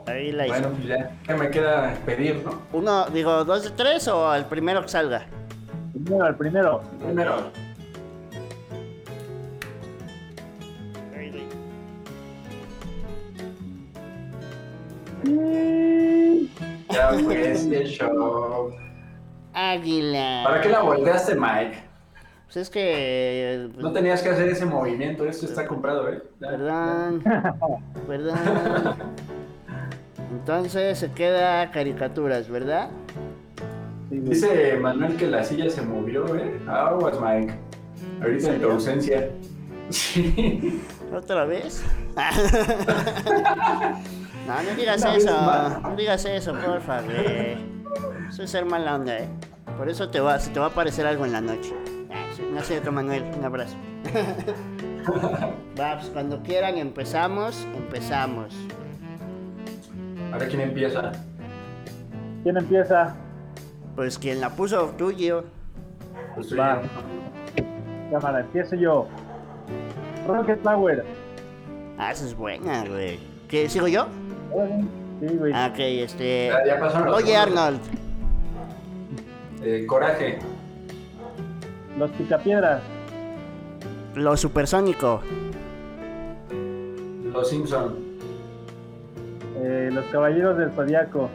[0.08, 0.60] Ahí la hice.
[0.60, 1.12] Bueno, pues ya.
[1.26, 2.60] ¿Qué me queda pedir, no?
[2.74, 5.26] Uno, digo, dos de tres o al primero que salga.
[5.94, 6.82] Primero, al primero.
[7.04, 7.52] Primero.
[17.14, 18.72] Este show.
[19.54, 20.42] Águila.
[20.46, 21.84] ¿Para qué la volteaste, Mike?
[22.46, 23.70] Pues es que.
[23.78, 26.22] No tenías que hacer ese movimiento, esto está comprado, ¿eh?
[26.40, 27.24] Perdón.
[28.08, 28.40] Perdón.
[30.32, 32.90] Entonces se queda caricaturas, ¿verdad?
[34.10, 36.60] Dice Manuel que la silla se movió, ¿eh?
[36.68, 37.54] Aguas, Mike.
[38.22, 39.30] Ahorita en tu ausencia.
[39.92, 40.82] Sí.
[41.14, 41.84] ¿Otra vez?
[44.48, 45.80] no, no digas Una eso.
[45.82, 47.58] No digas eso, porfa, güey.
[48.30, 49.30] Eso es ser mala onda, ¿eh?
[49.78, 51.74] Por eso te va, se te va a aparecer algo en la noche.
[52.36, 53.76] Sí, No sé, otro Manuel, un abrazo.
[55.80, 58.54] Va, pues cuando quieran empezamos, empezamos.
[60.32, 61.12] Ahora quién empieza.
[62.44, 63.16] ¿Quién empieza?
[63.96, 65.44] Pues quien la puso tuyo.
[66.36, 66.82] Pues tú Va.
[68.12, 69.08] Cámara, empiezo yo.
[70.28, 71.06] Rocket Power.
[71.98, 73.20] Ah, esa es buena, güey.
[73.48, 74.08] ¿Qué, ¿Sigo yo?
[75.20, 75.54] Sí, güey.
[75.54, 76.48] Ah, ok, este...
[76.48, 77.58] Ya, ya pasaron los Oye, segundos.
[77.60, 77.82] Arnold.
[79.64, 80.40] Eh, coraje.
[81.98, 82.82] Los Picapiedras.
[84.16, 85.22] Lo supersónico.
[87.32, 87.96] Los Simpson.
[89.58, 91.30] Eh, los Caballeros del Zodiaco.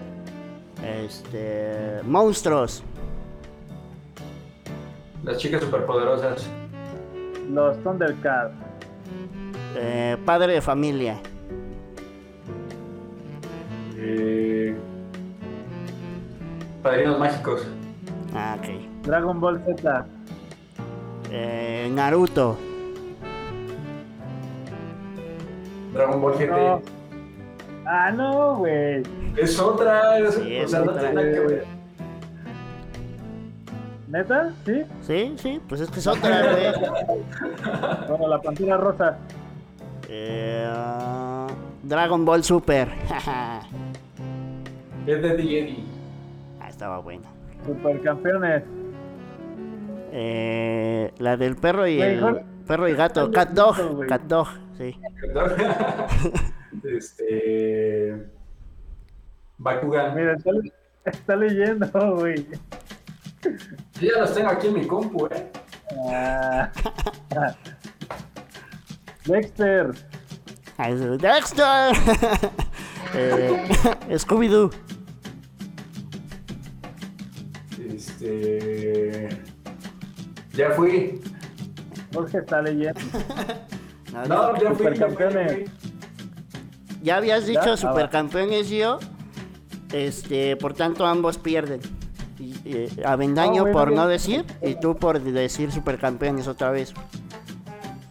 [0.84, 2.00] Este.
[2.04, 2.82] Monstruos.
[5.24, 6.48] Las chicas superpoderosas.
[7.50, 8.54] Los Thundercats.
[9.76, 11.20] Eh, padre de familia.
[14.08, 14.76] Eh,
[16.82, 17.66] Padrinos mágicos.
[18.34, 18.68] Ah, ok.
[19.02, 20.06] Dragon Ball Z.
[21.32, 22.56] Eh, Naruto.
[25.92, 26.50] Dragon Ball GT.
[26.50, 26.82] No.
[27.86, 29.02] Ah, no, güey.
[29.36, 30.18] Es otra.
[30.18, 31.00] Es, Sí, o es sea, no otra.
[31.00, 31.64] tiene nada que ver.
[34.08, 34.52] ¿Neta?
[34.64, 34.82] ¿Sí?
[35.02, 37.18] Sí, sí, pues es que es otra, güey.
[38.08, 39.18] Bueno, la Pantera Rosa.
[40.08, 41.48] Eh, ah,
[41.82, 42.88] Dragon Ball Super.
[45.06, 45.84] Es de Jedi.
[46.60, 47.22] ah, estaba bueno.
[47.64, 48.62] Supercampeones.
[50.12, 53.30] Eh, la del perro y el perro y gato.
[53.30, 54.06] Cat Dog.
[54.08, 54.48] Cat Dog,
[54.78, 54.98] sí.
[56.84, 58.26] este.
[59.58, 60.14] Bakugan.
[60.14, 60.72] Mira, está, le-
[61.04, 62.46] está leyendo, güey.
[64.00, 65.50] Yo ya los tengo aquí en mi compu, eh.
[66.10, 66.70] Ah.
[69.24, 69.92] Dexter.
[70.78, 71.92] Ah, Dexter.
[73.14, 73.66] eh,
[74.18, 74.70] Scooby-Doo.
[78.26, 79.28] Este.
[80.54, 81.20] Ya fui.
[82.12, 83.00] Jorge está leyendo.
[84.12, 84.62] No, No, ya fui.
[84.62, 85.70] ya fui, Supercampeones.
[87.02, 88.98] Ya habías dicho Ya, supercampeones yo.
[89.92, 91.80] Este, por tanto ambos pierden.
[92.38, 94.00] Y, eh, Avendaño bueno, por bien.
[94.00, 96.94] no decir y tú por decir supercampeones otra vez.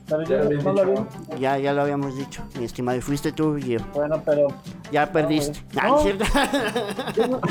[0.01, 1.07] ¿Está Ya lo ¿No?
[1.39, 2.97] Ya, ya lo habíamos dicho, mi estimado.
[2.99, 3.79] Y fuiste tú y yo.
[3.95, 4.47] Bueno, pero.
[4.91, 5.59] Ya perdiste.
[5.75, 7.41] Ah, No.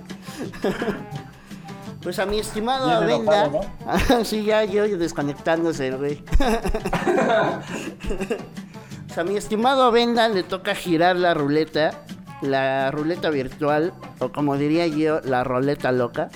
[2.02, 3.46] Pues a mi estimado Venda.
[3.46, 6.16] enojado, sí, ya yo desconectándose el güey.
[9.06, 11.90] pues a mi estimado Venda le toca girar la ruleta.
[12.40, 13.92] La ruleta virtual.
[14.20, 16.30] O como diría yo, la roleta loca.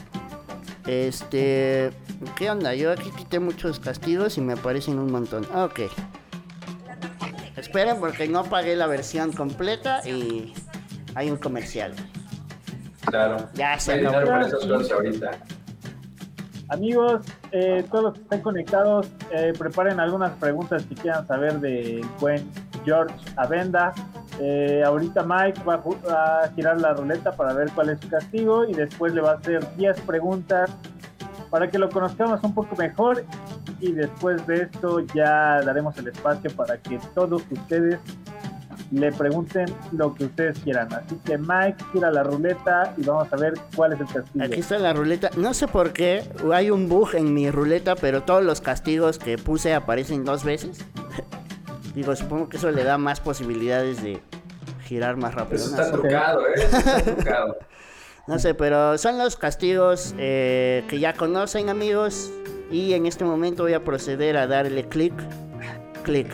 [0.86, 1.92] Este.
[2.34, 2.74] ¿Qué onda?
[2.74, 5.46] Yo aquí quité muchos castigos y me parecen un montón.
[5.54, 5.82] Ok.
[7.56, 10.52] Esperen porque no pagué la versión completa y
[11.14, 11.94] hay un comercial.
[13.06, 13.48] Claro.
[13.54, 14.30] Ya se acabó.
[14.94, 15.30] ahorita.
[16.68, 22.00] Amigos, eh, todos los que estén conectados, eh, preparen algunas preguntas que quieran saber del
[22.18, 22.48] buen
[22.84, 23.92] George Avenda.
[24.40, 28.72] Eh, ahorita Mike va a girar la ruleta para ver cuál es su castigo y
[28.72, 30.70] después le va a hacer 10 preguntas
[31.50, 33.22] para que lo conozcamos un poco mejor
[33.78, 38.00] y después de esto ya daremos el espacio para que todos ustedes
[38.92, 40.92] le pregunten lo que ustedes quieran.
[40.92, 44.44] Así que Mike gira la ruleta y vamos a ver cuál es el castigo.
[44.44, 45.30] Aquí está la ruleta.
[45.36, 46.22] No sé por qué
[46.52, 50.84] hay un bug en mi ruleta, pero todos los castigos que puse aparecen dos veces.
[51.94, 54.20] Digo, supongo que eso le da más posibilidades de
[54.84, 55.56] girar más rápido.
[55.56, 55.92] Eso está sé.
[55.92, 56.52] trucado, ¿eh?
[56.56, 57.56] Eso está trucado.
[58.26, 62.30] No sé, pero son los castigos eh, que ya conocen amigos.
[62.70, 65.12] Y en este momento voy a proceder a darle clic.
[66.04, 66.26] Clic.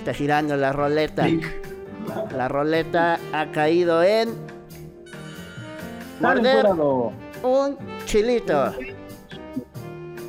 [0.00, 1.26] Está girando la roleta.
[2.34, 4.30] La roleta ha caído en
[6.20, 6.64] morder
[7.42, 7.76] un
[8.06, 8.72] chilito.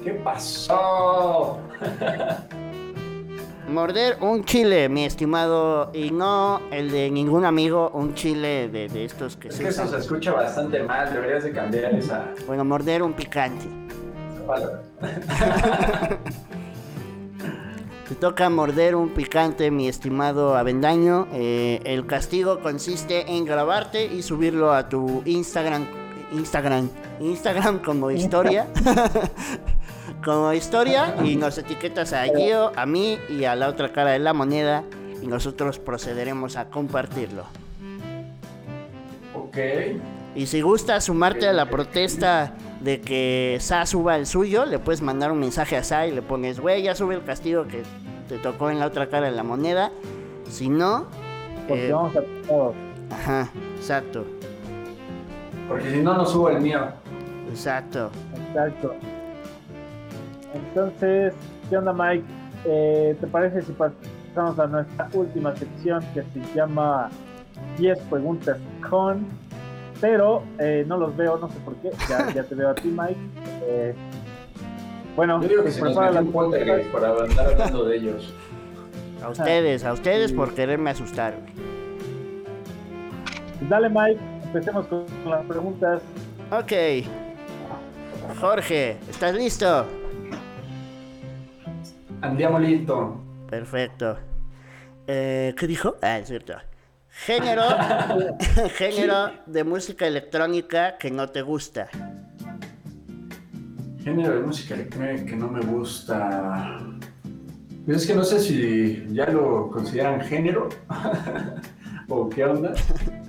[0.03, 1.57] ¿Qué pasó?
[3.69, 5.89] Morder un chile, mi estimado.
[5.93, 9.69] Y no el de ningún amigo, un chile de, de estos que Es se que
[9.69, 11.13] eso se escucha bastante mal.
[11.13, 13.65] Deberías de cambiar esa Bueno, morder un picante.
[18.11, 21.29] Te toca morder un picante, mi estimado Avendaño.
[21.31, 25.87] Eh, el castigo consiste en grabarte y subirlo a tu Instagram.
[26.33, 26.89] Instagram.
[27.21, 28.67] Instagram como historia.
[30.25, 31.15] como historia.
[31.23, 34.83] Y nos etiquetas a Gio, a mí y a la otra cara de la moneda.
[35.21, 37.45] Y nosotros procederemos a compartirlo.
[39.33, 39.57] Ok.
[40.35, 45.01] Y si gusta sumarte a la protesta de que Sa suba el suyo, le puedes
[45.01, 47.83] mandar un mensaje a Sa y le pones, güey, ya sube el castigo que
[48.27, 49.91] te tocó en la otra cara de la moneda.
[50.49, 51.05] Si no,
[51.67, 52.75] Porque eh, vamos a todos.
[53.11, 54.25] ajá, exacto,
[55.67, 56.79] Porque si no, no subo el mío.
[57.49, 58.09] exacto.
[58.49, 58.95] Exacto.
[60.53, 61.33] Entonces,
[61.69, 62.25] ¿qué onda, Mike?
[62.65, 67.09] Eh, ¿Te parece si pasamos a nuestra última sección que se llama
[67.77, 68.57] 10 preguntas
[68.89, 69.25] con?
[70.01, 71.91] Pero eh, no los veo, no sé por qué.
[72.09, 73.19] Ya, ya te veo a ti, Mike.
[73.63, 73.93] Eh,
[75.15, 78.33] bueno, Yo digo que pues se nos metió un poltergeist para andar hablando de ellos.
[79.23, 81.35] A ustedes, a ustedes por quererme asustar.
[83.69, 84.19] Dale, Mike.
[84.45, 86.01] empecemos con las preguntas.
[86.51, 86.71] Ok.
[88.39, 89.85] Jorge, ¿estás listo?
[92.21, 93.21] Andiamo listo.
[93.49, 94.17] Perfecto.
[95.05, 95.95] Eh, ¿Qué dijo?
[96.01, 96.53] Ah, es cierto.
[97.25, 97.61] Género,
[98.77, 101.87] género de música electrónica que no te gusta.
[104.03, 106.79] Género de música electrónica que no me gusta.
[107.85, 110.69] Pues es que no sé si ya lo consideran género
[112.09, 112.73] o qué onda,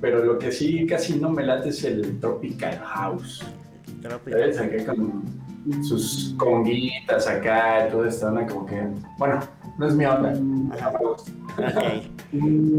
[0.00, 3.44] pero lo que sí casi no me late es el Tropical House.
[4.00, 4.58] Tropical.
[4.58, 5.22] Acá con
[5.82, 8.88] sus conguitas acá y toda esta onda como que,
[9.18, 9.40] bueno,
[9.82, 10.32] no es mi onda.
[11.58, 11.82] Ok.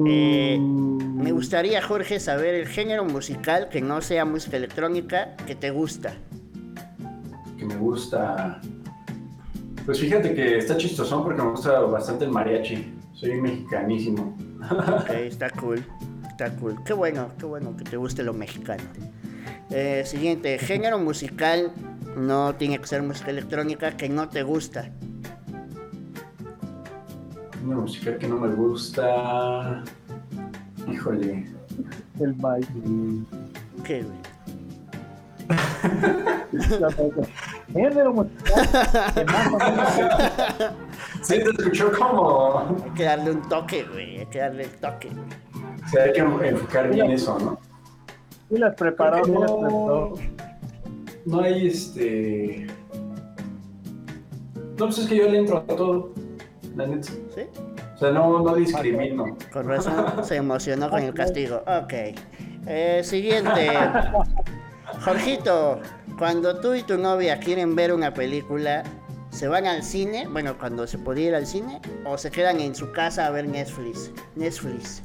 [0.08, 5.70] Eh, me gustaría, Jorge, saber el género musical que no sea música electrónica que te
[5.70, 6.14] gusta.
[7.58, 8.62] Que me gusta.
[9.86, 12.94] Pues fíjate que está chistosón porque me gusta bastante el mariachi.
[13.14, 14.38] Soy mexicanísimo.
[14.72, 15.86] Ok, está cool.
[16.30, 16.82] Está cool.
[16.86, 18.84] Qué bueno, qué bueno que te guste lo mexicano.
[19.72, 21.74] Eh, siguiente, género musical
[22.16, 24.90] no tiene que ser música electrónica que no te gusta.
[27.64, 29.84] Una música que no me gusta.
[30.92, 31.46] Híjole.
[32.20, 32.68] El Mike.
[33.84, 34.18] ¿Qué, güey?
[37.74, 38.70] Género musical
[39.14, 39.90] que más o menos
[41.22, 42.60] Sí, te escuchó como.
[42.84, 44.20] Hay que darle un toque, güey.
[44.20, 45.10] Hay que darle el toque.
[45.10, 47.60] O sea, hay que enfocar bien eso, ¿no?
[48.50, 49.60] sí las preparó, sí las No.
[49.60, 50.14] preparó.
[51.26, 52.68] No hay este.
[54.78, 56.14] No, pues es que yo le entro a todo.
[56.76, 57.08] La neta.
[57.08, 57.42] ¿Sí?
[57.96, 59.38] O sea, no, no discrimino.
[59.52, 61.64] Con razón se emocionó con el castigo.
[61.68, 61.94] Ok.
[62.68, 63.72] Eh, siguiente.
[65.04, 65.80] Jorgito,
[66.18, 68.84] cuando tú y tu novia quieren ver una película,
[69.30, 70.28] ¿se van al cine?
[70.30, 73.48] Bueno, cuando se podía ir al cine, o se quedan en su casa a ver
[73.48, 74.12] Netflix.
[74.36, 75.04] Netflix.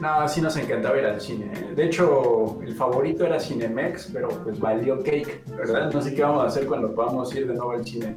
[0.00, 1.52] No, sí nos encantaba ir al cine.
[1.76, 5.92] De hecho, el favorito era Cinemex, pero pues valió cake, ¿verdad?
[5.92, 8.16] No sé qué vamos a hacer cuando podamos ir de nuevo al cine.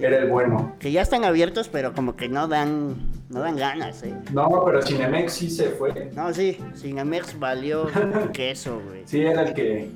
[0.00, 0.76] Era el bueno.
[0.78, 2.96] Que ya están abiertos, pero como que no dan,
[3.30, 4.14] no dan ganas, ¿eh?
[4.32, 6.10] No, pero Cinemex sí se fue.
[6.14, 7.86] No, sí, Cinemex valió
[8.32, 9.02] queso, güey.
[9.06, 9.90] Sí, era el que,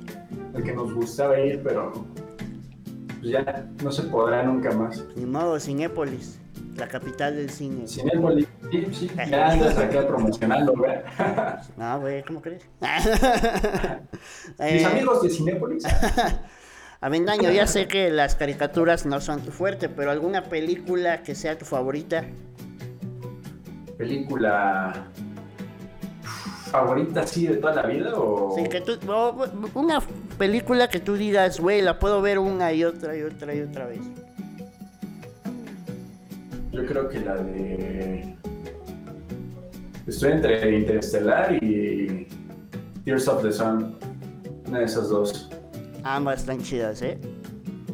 [0.55, 1.93] el que nos gustaba ir, pero
[3.19, 5.03] pues ya no se podrá nunca más.
[5.15, 6.37] Ni modo, Cinépolis,
[6.75, 7.87] la capital del cine.
[7.87, 11.63] Cinépolis, sí, sí, ya andas acá promocionando, ¿verdad?
[11.77, 12.63] No, güey, ¿cómo crees?
[12.81, 15.83] Mis Eh, amigos de Cinépolis.
[17.03, 21.57] Avendaño, ya sé que las caricaturas no son tu fuerte, pero alguna película que sea
[21.57, 22.23] tu favorita.
[23.97, 25.07] película
[26.71, 29.99] favorita así de toda la vida o Sí, que tú, o una
[30.37, 33.85] película que tú digas, güey, la puedo ver una y otra y otra y otra
[33.87, 33.99] vez.
[36.71, 38.33] yo creo que la de
[40.07, 42.29] estoy entre Interestelar y
[43.03, 43.97] Tears of the Sun
[44.67, 45.49] una de esas dos
[46.03, 47.17] Ambas están chidas, ¿eh?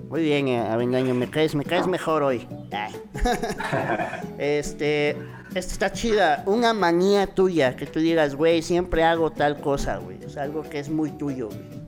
[0.10, 2.48] Muy bien, eh, Avendaño, me caes, me caes mejor hoy.
[2.72, 2.96] Ay.
[4.40, 5.12] este,
[5.54, 6.44] esta está chida.
[6.48, 10.18] Una manía tuya, que tú digas, güey, siempre hago tal cosa, güey.
[10.28, 11.79] Sea, algo que es muy tuyo, güey.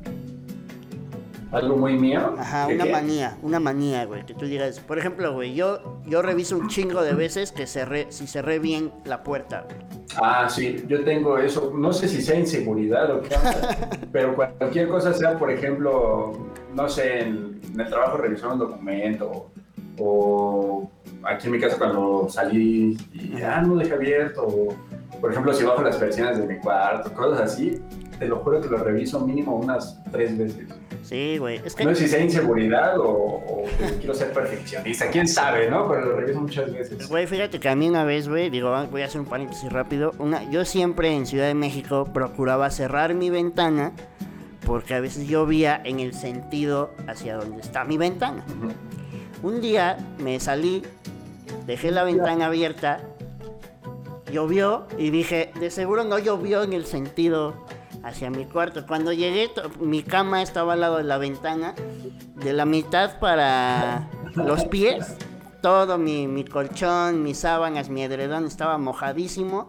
[1.52, 2.92] Algo muy mío Ajá, ¿Qué una qué?
[2.92, 4.26] manía, una manía, güey.
[4.26, 8.08] Que tú digas, por ejemplo, güey, yo, yo reviso un chingo de veces que cerré,
[8.10, 9.78] si cerré bien la puerta, güey.
[10.18, 13.36] ah sí yo tengo eso no sé si sea inseguridad o qué
[14.12, 16.34] pero cualquier cosa sea por ejemplo
[16.74, 19.50] no sé en, en el trabajo revisar un documento
[19.98, 20.90] o
[21.24, 24.76] aquí en mi casa cuando salí y ah, no dejé abierto, o
[25.20, 27.80] por ejemplo si bajo las persianas de mi cuarto, cosas así,
[28.22, 30.68] te lo juro que lo reviso mínimo unas tres veces.
[31.02, 31.60] Sí, güey.
[31.66, 35.72] Es que No sé si sea inseguridad o, o que quiero ser perfeccionista, quién sabe,
[35.72, 35.90] ¿no?
[35.90, 37.10] Pero lo reviso muchas veces.
[37.10, 39.74] Güey, fíjate que a mí una vez, güey, digo, ah, voy a hacer un paréntesis
[39.74, 40.14] rápido.
[40.20, 43.92] Una, yo siempre en Ciudad de México procuraba cerrar mi ventana
[44.68, 48.46] porque a veces llovía en el sentido hacia donde está mi ventana.
[49.42, 50.84] Un día me salí,
[51.66, 53.00] dejé la ventana abierta,
[54.32, 57.56] llovió y dije, de seguro no llovió en el sentido
[58.04, 58.86] hacia mi cuarto.
[58.86, 61.74] Cuando llegué, mi cama estaba al lado de la ventana,
[62.36, 65.16] de la mitad para los pies.
[65.62, 69.68] Todo mi, mi colchón, mis sábanas, mi edredón estaba mojadísimo.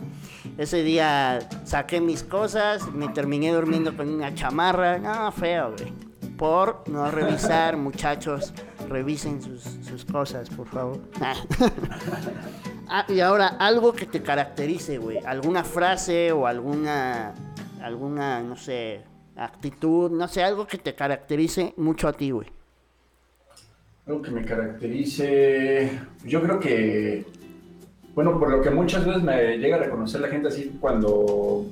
[0.57, 4.99] Ese día saqué mis cosas, me terminé durmiendo con una chamarra.
[4.99, 5.93] No, feo, güey.
[6.39, 8.55] Por no revisar, muchachos,
[8.89, 11.01] revisen sus, sus cosas, por favor.
[12.95, 15.17] Ah, y ahora, algo que te caracterice, güey.
[15.25, 17.33] Alguna frase o alguna,
[17.83, 19.03] alguna, no sé,
[19.37, 22.49] actitud, no sé, algo que te caracterice mucho a ti, güey.
[24.07, 27.25] Algo que me caracterice, yo creo que,
[28.15, 31.67] bueno, por lo que muchas veces me llega a reconocer la gente así cuando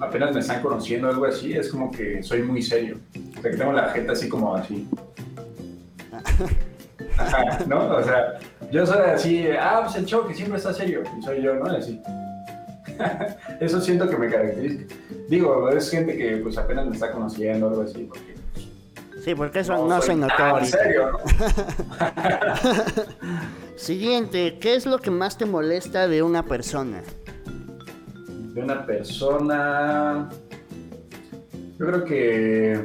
[0.00, 2.98] apenas me están conociendo algo así, es como que soy muy serio.
[3.38, 4.86] O sea, que tengo la gente así como así.
[7.18, 7.96] Ajá, ¿no?
[7.96, 8.38] O sea,
[8.70, 11.64] yo soy así, ah, pues el show que siempre está serio, y soy yo, ¿no?
[11.66, 12.00] Así.
[13.60, 14.84] Eso siento que me caracteriza.
[15.28, 18.34] Digo, es gente que pues apenas me está conociendo o algo así, porque...
[19.22, 21.18] Sí, porque eso no, se notó En serio, ¿no?
[23.76, 27.02] Siguiente, ¿qué es lo que más te molesta de una persona?
[28.52, 30.28] De una persona...
[31.78, 32.84] Yo creo que...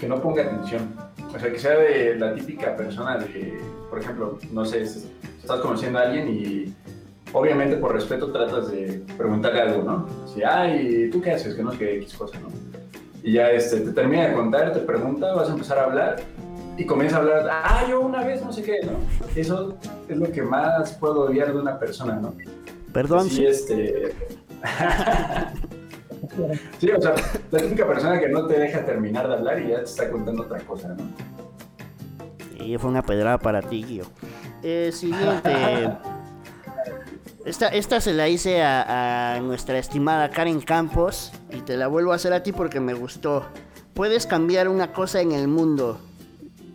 [0.00, 0.94] Que no ponga atención.
[1.34, 4.84] O sea, que sea de la típica persona de, por ejemplo, no sé,
[5.40, 6.74] estás conociendo a alguien y
[7.32, 10.06] obviamente por respeto tratas de preguntarle algo, ¿no?
[10.26, 11.54] Si, ay, ¿tú qué haces?
[11.54, 12.48] Que no sé qué X cosa, ¿no?
[13.22, 16.22] Y ya este, te termina de contar, te pregunta, vas a empezar a hablar
[16.76, 18.92] y comienza a hablar, ah, yo una vez no sé qué, ¿no?
[19.36, 19.76] Eso
[20.08, 22.34] es lo que más puedo odiar de una persona, ¿no?
[22.92, 23.28] Perdón.
[23.28, 24.14] Sí, este...
[26.78, 27.14] sí, o sea,
[27.50, 30.42] la típica persona que no te deja terminar de hablar y ya te está contando
[30.42, 31.04] otra cosa, ¿no?
[32.64, 34.04] Y fue una pedrada para ti, Guillo.
[34.62, 35.90] Eh, siguiente.
[37.44, 42.12] Esta, esta se la hice a, a, nuestra estimada Karen Campos y te la vuelvo
[42.12, 43.46] a hacer a ti porque me gustó.
[43.94, 46.00] Puedes cambiar una cosa en el mundo.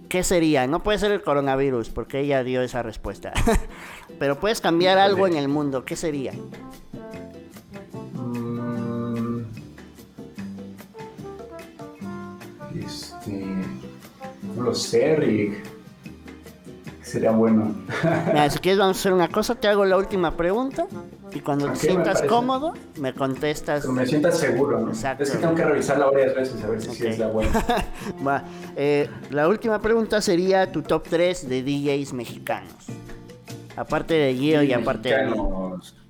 [0.09, 0.65] ¿Qué sería?
[0.65, 3.33] No puede ser el coronavirus porque ella dio esa respuesta.
[4.19, 5.85] Pero puedes cambiar algo en el mundo.
[5.85, 6.33] ¿Qué sería?
[8.13, 9.41] Mm,
[12.75, 13.45] este.
[14.55, 15.74] No lo sé, Rick
[17.05, 17.73] sería bueno.
[18.27, 20.87] Mira, si quieres vamos a hacer una cosa, te hago la última pregunta
[21.31, 23.81] y cuando te sientas cómodo me contestas.
[23.81, 24.89] Pero me sientas seguro, ¿no?
[24.89, 25.23] Exacto.
[25.23, 27.11] Es que tengo que revisarla varias veces a ver si okay.
[27.11, 27.51] es la buena.
[28.27, 28.43] Va.
[28.75, 32.87] Eh, la última pregunta sería tu top 3 de DJs mexicanos.
[33.75, 35.95] Aparte de Gio y aparte mexicanos.
[35.95, 36.05] de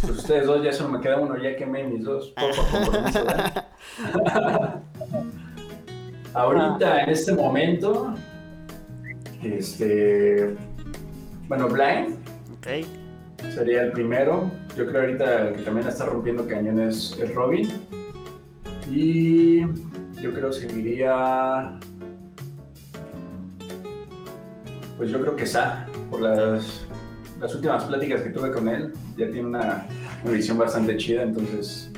[0.00, 2.32] pues ustedes dos ya solo me queda uno, ya quemé mis dos.
[6.32, 8.14] Ahorita, en este momento,
[9.42, 10.56] este,
[11.48, 12.16] bueno, Blind.
[12.58, 12.86] Okay.
[13.54, 14.50] Sería el primero.
[14.76, 17.68] Yo creo ahorita el que también está rompiendo cañones es Robin.
[18.90, 19.60] Y
[20.20, 21.78] yo creo seguiría.
[24.96, 26.86] Pues yo creo que Sa, por las,
[27.40, 29.86] las últimas pláticas que tuve con él, ya tiene una,
[30.22, 31.90] una visión bastante chida, entonces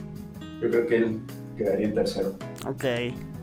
[0.60, 1.20] yo creo que él
[1.56, 2.36] quedaría en tercero.
[2.64, 2.84] Ok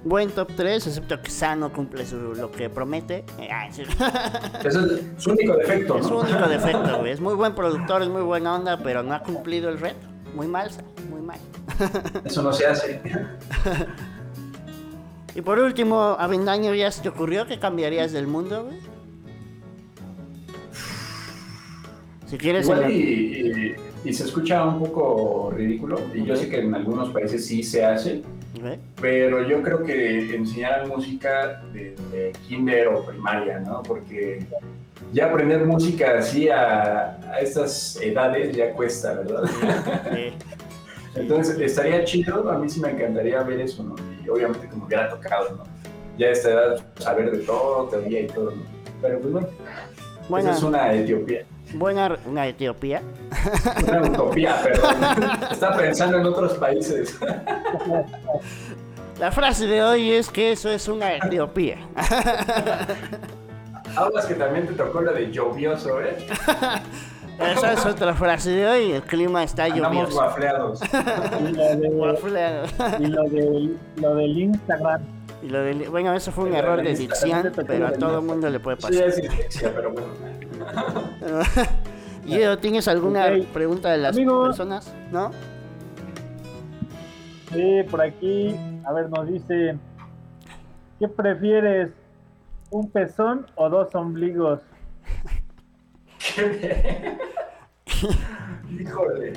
[0.03, 3.25] buen top 3, excepto que Sano cumple lo que promete.
[3.69, 3.83] Ese
[4.63, 4.73] es
[5.17, 5.99] su único defecto, ¿no?
[5.99, 7.11] Es su único defecto, güey.
[7.11, 10.07] Es muy buen productor, es muy buena onda, pero no ha cumplido el reto.
[10.35, 10.69] Muy mal,
[11.09, 11.39] muy mal.
[12.23, 13.01] Eso no se hace.
[15.35, 18.79] y por último, Avendaño, ¿ya se te ocurrió que cambiarías del mundo, güey?
[22.27, 22.65] Si quieres...
[22.65, 23.75] Igual y,
[24.05, 27.83] y, se escucha un poco ridículo, y yo sé que en algunos países sí se
[27.83, 28.21] hace,
[28.99, 33.83] pero yo creo que enseñar música de, kinder o primaria, ¿no?
[33.83, 34.45] Porque
[35.13, 39.43] ya aprender música así a, a estas edades ya cuesta, ¿verdad?
[41.15, 43.95] Entonces estaría chido, a mí sí me encantaría ver eso, ¿no?
[44.23, 45.63] Y obviamente como hubiera tocado, ¿no?
[46.17, 48.63] Ya a esta edad saber de todo, teoría y todo, ¿no?
[49.01, 51.45] Pero pues bueno, esa es una Etiopía.
[51.73, 53.01] Buena, una Etiopía.
[53.87, 54.81] Una utopía, pero
[55.51, 57.17] está pensando en otros países.
[59.19, 61.77] La frase de hoy es que eso es una Etiopía.
[63.95, 66.17] Hablas que también te tocó la de lluvioso, ¿eh?
[67.39, 70.15] Esa es otra frase de hoy, el clima está Andamos lluvioso.
[70.15, 70.81] guafleados.
[70.83, 72.73] Y lo, de, guafleados.
[72.99, 75.01] Y lo, de, lo del Instagram.
[75.41, 78.49] Y lo de, bueno, eso fue un error de dicción, pero a todo el mundo
[78.49, 78.93] le puede pasar.
[78.93, 80.07] Sí, es dislexia, pero bueno.
[82.25, 84.93] ¿Y tienes alguna pregunta de las personas?
[85.11, 85.31] ¿No?
[87.53, 89.77] Sí, por aquí, a ver, nos dice,
[90.99, 91.91] ¿qué prefieres?
[92.69, 94.61] ¿Un pezón o dos ombligos?
[98.79, 99.33] Híjole.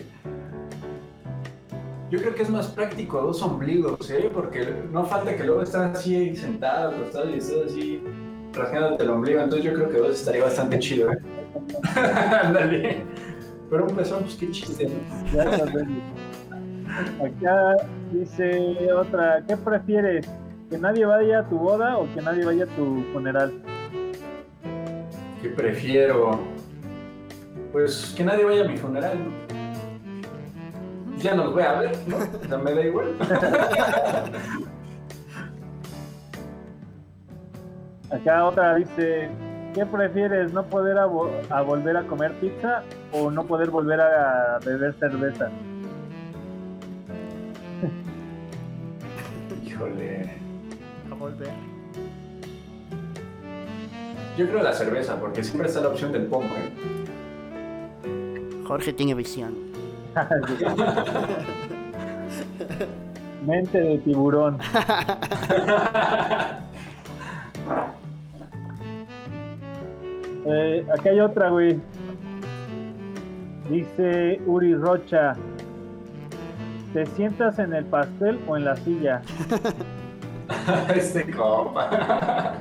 [2.13, 4.31] Yo creo que es más práctico dos ombligos, ¿eh?
[4.31, 8.03] Porque no falta que luego estás así sentado, acostado y estás así
[8.53, 9.41] rasgándote el ombligo.
[9.41, 11.19] Entonces yo creo que dos estaría bastante chido, ¿eh?
[12.43, 13.03] Ándale.
[13.71, 15.45] Pero un pezón, pues qué chiste, ¿no?
[17.25, 17.77] Acá
[18.13, 20.29] dice otra, ¿qué prefieres?
[20.69, 23.55] ¿Que nadie vaya a tu boda o que nadie vaya a tu funeral?
[25.41, 26.39] ¿Qué prefiero?
[27.73, 29.42] Pues que nadie vaya a mi funeral, ¿no?
[31.23, 32.19] Ya nos voy a ver, ¿no?
[32.49, 33.17] Ya me da igual.
[38.11, 39.31] Acá otra dice,
[39.75, 44.95] ¿Qué prefieres, no poder a, volver a comer pizza o no poder volver a beber
[44.99, 45.51] cerveza?
[49.65, 50.31] Híjole.
[51.11, 51.49] A volver.
[54.37, 56.71] Yo creo la cerveza, porque siempre está la opción del pomo, ¿eh?
[58.67, 59.72] Jorge tiene visión.
[63.47, 64.59] Mente de tiburón.
[70.45, 71.79] Eh, aquí hay otra, güey.
[73.71, 75.35] Dice Uri Rocha.
[76.93, 79.23] ¿Te sientas en el pastel o en la silla?
[80.97, 82.57] este copa.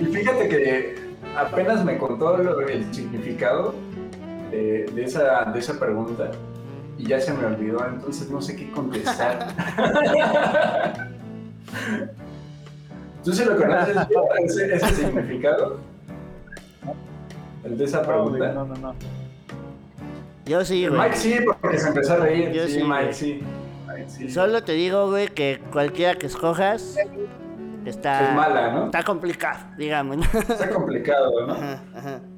[0.00, 0.96] y fíjate que
[1.36, 3.76] apenas me contó el significado
[4.54, 6.30] de, esa, de esa pregunta
[6.98, 9.48] y ya se me olvidó, entonces no sé qué contestar.
[13.24, 13.96] ¿Tú sí lo conoces,
[14.44, 15.80] ese, ese significado?
[17.64, 18.52] El de esa pregunta.
[18.52, 18.94] No, no, no.
[20.44, 21.00] Yo sí, güey.
[21.00, 22.52] Mike sí, porque se empezó a reír.
[22.52, 23.42] Yo sí, Mike sí.
[24.28, 26.96] Solo te digo, güey, que cualquiera que escojas
[27.84, 28.30] está...
[28.30, 28.84] Es mala, ¿no?
[28.86, 30.16] Está complicado, digamos.
[30.34, 31.56] Está complicado, ¿no?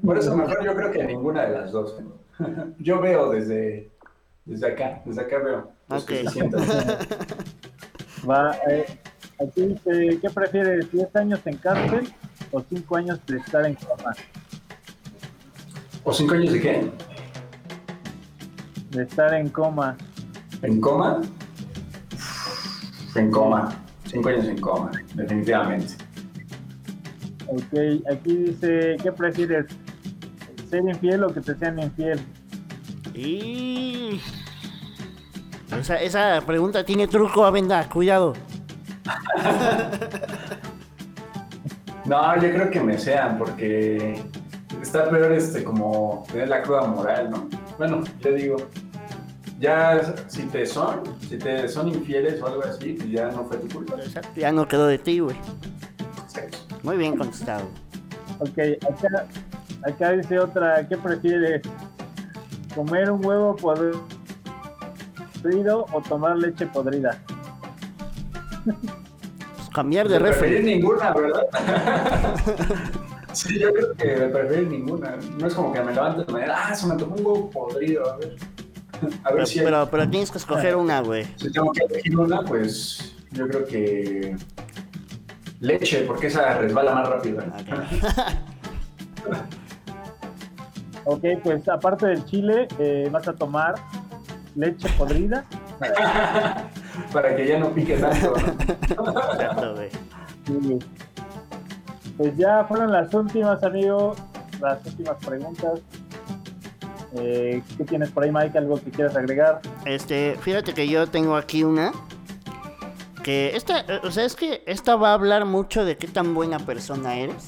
[0.04, 2.02] Por eso mejor yo creo que ninguna de las dos.
[2.78, 3.90] Yo veo desde,
[4.44, 5.72] desde acá, desde acá veo.
[5.88, 6.12] Ok.
[8.28, 8.84] Va, eh,
[9.38, 10.90] Aquí dice, ¿qué prefieres?
[10.90, 12.10] ¿10 años en cárcel
[12.52, 14.14] o 5 años de estar en coma?
[16.04, 16.90] ¿O 5 años de qué?
[18.92, 19.96] De estar en coma.
[20.62, 21.20] ¿En coma?
[23.14, 23.85] En coma.
[24.06, 25.94] 5 años en coma, definitivamente.
[27.48, 29.66] Ok, aquí dice, ¿qué prefieres?
[30.68, 32.20] ¿Ser infiel o que te sean infiel?
[33.14, 34.20] Y...
[35.78, 38.34] Esa, esa pregunta tiene truco, Avenda, cuidado.
[42.04, 44.22] no, yo creo que me sean, porque
[44.82, 47.48] está peor este como tener la cruda moral, ¿no?
[47.78, 48.56] Bueno, yo digo,
[49.58, 53.56] ya si te son, si te son infieles o algo así, pues ya no fue
[53.58, 53.94] tu culpa.
[54.36, 55.36] Ya no quedó de ti, güey.
[56.82, 57.66] Muy bien contestado.
[58.38, 59.26] Ok, acá,
[59.84, 61.62] acá dice otra, ¿qué prefieres?
[62.74, 64.04] ¿Comer un huevo podrido
[65.92, 67.18] o tomar leche podrida?
[69.76, 70.48] cambiar de refri.
[70.48, 71.46] Preferir ninguna, ¿verdad?
[73.32, 75.16] sí, yo creo que me preferir ninguna.
[75.38, 77.50] No es como que me levante y me diga, ah, se me tomó un huevo
[77.50, 78.36] podrido, a ver.
[79.24, 81.26] A ver pero, si pero, pero, tienes que escoger una, güey.
[81.36, 84.36] Si tengo que elegir una, pues yo creo que
[85.60, 87.42] leche, porque esa resbala más rápido.
[91.04, 93.74] ok, pues aparte del chile, eh, vas a tomar
[94.54, 95.44] leche podrida.
[97.12, 98.34] Para que ya no pique tanto.
[102.16, 104.14] Pues ya fueron las últimas, amigo.
[104.60, 105.80] Las últimas preguntas.
[107.14, 108.58] Eh, ¿Qué tienes por ahí, Mike?
[108.58, 109.60] ¿Algo que quieras agregar?
[109.84, 111.92] Este, fíjate que yo tengo aquí una.
[113.22, 116.58] Que esta, o sea, es que esta va a hablar mucho de qué tan buena
[116.60, 117.46] persona eres.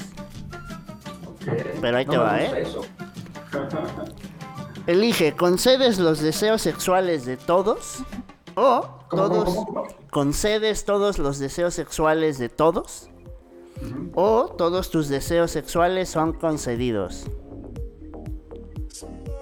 [1.81, 2.65] Pero ahí te va, ¿eh?
[4.87, 8.03] Elige, ¿concedes los deseos sexuales de todos?
[8.55, 9.67] ¿O todos
[10.11, 13.11] concedes todos los deseos sexuales de todos?
[14.15, 17.27] ¿O todos tus deseos sexuales son concedidos?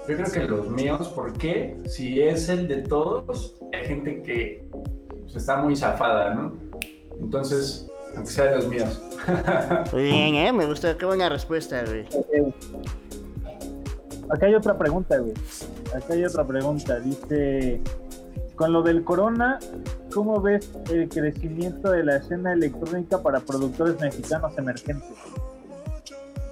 [0.07, 4.65] Yo creo que los míos, porque si es el de todos, hay gente que
[5.21, 6.53] pues, está muy zafada, ¿no?
[7.19, 9.01] Entonces, aunque sea de los míos.
[9.91, 10.53] Muy bien, ¿eh?
[10.53, 12.05] Me gusta, qué buena respuesta, güey.
[14.29, 15.33] Acá hay otra pregunta, güey.
[15.93, 16.99] Acá hay otra pregunta.
[16.99, 17.81] Dice,
[18.55, 19.59] con lo del corona,
[20.13, 25.09] ¿cómo ves el crecimiento de la escena electrónica para productores mexicanos emergentes?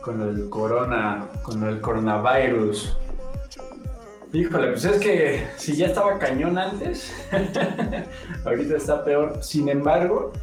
[0.02, 2.98] Con lo del corona, con lo del coronavirus.
[4.36, 7.10] Híjole, pues es que si ya estaba cañón antes,
[8.46, 9.42] ahorita está peor.
[9.42, 10.34] Sin embargo,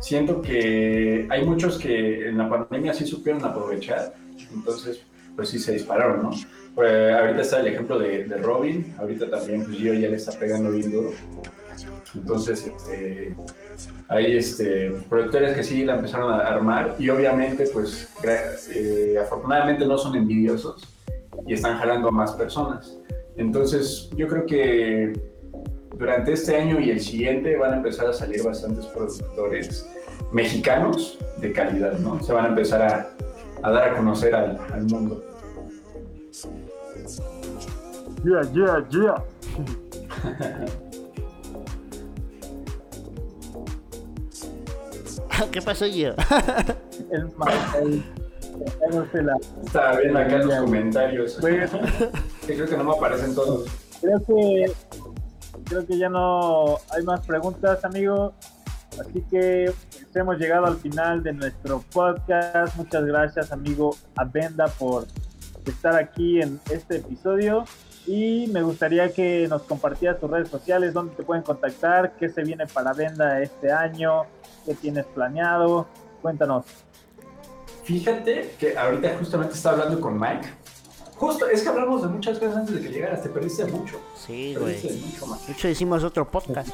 [0.00, 4.14] siento que hay muchos que en la pandemia sí supieron aprovechar.
[4.50, 5.02] Entonces,
[5.36, 6.30] pues sí se dispararon, ¿no?
[6.74, 10.70] Pues ahorita está el ejemplo de, Robin, ahorita también pues Gio ya le está pegando
[10.70, 11.10] bien duro.
[12.14, 13.36] Entonces, este,
[14.08, 18.08] hay este, productores que sí la empezaron a armar y obviamente, pues,
[18.74, 20.88] eh, afortunadamente no son envidiosos
[21.46, 22.96] y están jalando a más personas.
[23.36, 25.12] Entonces, yo creo que
[25.96, 29.88] durante este año y el siguiente van a empezar a salir bastantes productores
[30.32, 32.22] mexicanos de calidad, ¿no?
[32.22, 33.08] Se van a empezar a,
[33.62, 35.24] a dar a conocer al, al mundo.
[38.24, 39.22] Yeah, yeah, yeah.
[45.50, 46.14] ¿Qué pasó yo?
[47.10, 47.28] el
[50.00, 51.38] viendo acá los comentarios.
[52.46, 53.68] Creo que no me aparecen todos.
[54.00, 54.72] Creo que
[55.64, 58.34] creo que ya no hay más preguntas, amigo.
[59.00, 62.76] Así que pues, hemos llegado al final de nuestro podcast.
[62.76, 65.06] Muchas gracias, amigo Abenda, por
[65.66, 67.64] estar aquí en este episodio.
[68.06, 72.42] Y me gustaría que nos compartieras tus redes sociales, dónde te pueden contactar, qué se
[72.42, 74.24] viene para Venda este año,
[74.66, 75.88] qué tienes planeado.
[76.20, 76.66] Cuéntanos.
[77.84, 80.48] Fíjate que ahorita justamente estaba hablando con Mike.
[81.16, 84.00] Justo, es que hablamos de muchas cosas antes de que llegaras, te perdiste mucho.
[84.16, 84.80] Sí, güey.
[84.80, 86.70] De hecho, hicimos otro podcast.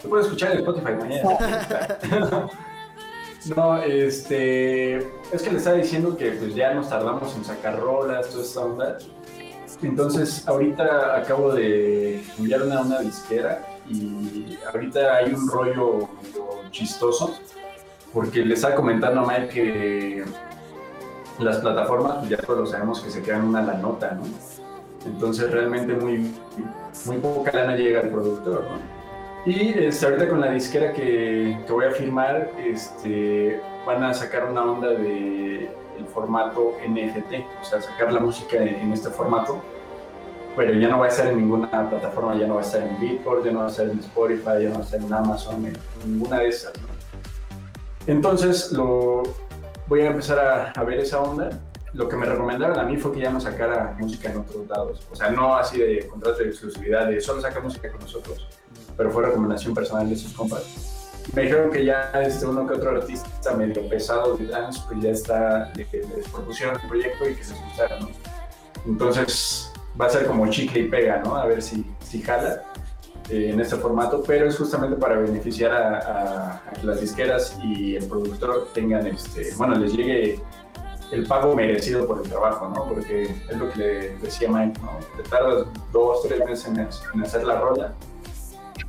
[0.00, 2.48] Te puedes escuchar en Spotify mañana.
[3.56, 4.96] no, este.
[5.32, 8.60] Es que le estaba diciendo que pues ya nos tardamos en sacar rolas, toda esta
[8.60, 8.98] onda.
[9.82, 16.08] Entonces, ahorita acabo de enviar una, una disquera y ahorita hay un rollo
[16.70, 17.34] chistoso
[18.12, 20.24] porque le estaba comentando a Mike que
[21.38, 24.22] las plataformas, pues ya todos sabemos que se quedan una la nota, ¿no?
[25.06, 26.32] Entonces realmente muy,
[27.06, 29.50] muy poca lana llega al productor, ¿no?
[29.50, 34.44] Y este, ahorita con la disquera que, que, voy a firmar, este, van a sacar
[34.44, 35.68] una onda de
[36.12, 39.60] formato NFT, o sea, sacar la música en, este formato,
[40.56, 43.00] pero ya no va a estar en ninguna plataforma, ya no va a estar en
[43.00, 45.66] Beatport, ya no va a estar en Spotify, ya no va a estar en Amazon,
[45.66, 46.88] en ninguna de esas, ¿no?
[48.06, 49.22] Entonces lo,
[49.92, 51.50] voy a empezar a, ver esa onda.
[51.92, 55.06] Lo que me recomendaron a mí fue que ya no sacara música en otros lados.
[55.10, 58.48] O sea, no así de contrato de exclusividad, de solo saca música con nosotros,
[58.96, 61.20] pero fue recomendación personal de sus compas.
[61.34, 65.10] Me dijeron que ya este, uno que otro artista medio pesado de dance, pues ya
[65.10, 68.08] está, de que les propusieron el proyecto y que se escuchara, ¿no?
[68.86, 69.70] Entonces
[70.00, 71.36] va a ser como chicle y pega, ¿no?
[71.36, 72.62] A ver si, si jala.
[73.28, 78.04] Eh, en este formato, pero es justamente para beneficiar a, que las disqueras y el
[78.06, 80.40] productor tengan, este, bueno, les llegue
[81.12, 82.84] el pago merecido por el trabajo, ¿no?
[82.84, 84.98] Porque es lo que le decía Mike, ¿no?
[85.16, 87.92] Te tardas dos, tres meses en, hacer la rola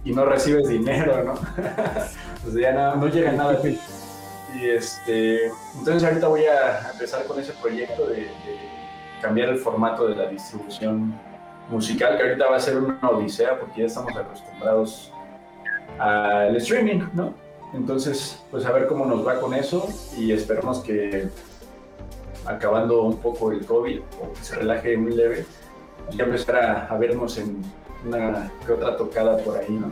[0.04, 1.34] y no recibes dinero, ¿no?
[2.48, 3.68] o sea, ya no, llega nada a.
[3.68, 8.28] Y este, entonces ahorita voy a empezar con ese proyecto de
[9.22, 11.14] cambiar el formato de la distribución
[11.70, 15.12] musical, que ahorita va a ser una odisea porque ya estamos acostumbrados
[16.00, 17.34] al streaming, ¿no?
[17.74, 19.88] Entonces, pues a ver cómo nos va con eso
[20.18, 21.28] y esperamos que
[22.46, 25.46] acabando un poco el COVID o que se relaje muy leve,
[26.12, 27.64] ya empezar a, vernos en
[28.06, 29.88] una que otra tocada por ahí, ¿no?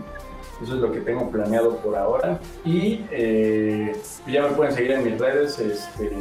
[0.61, 2.39] Eso es lo que tengo planeado por ahora.
[2.63, 3.95] Y eh,
[4.27, 6.11] ya me pueden seguir en mis redes, este,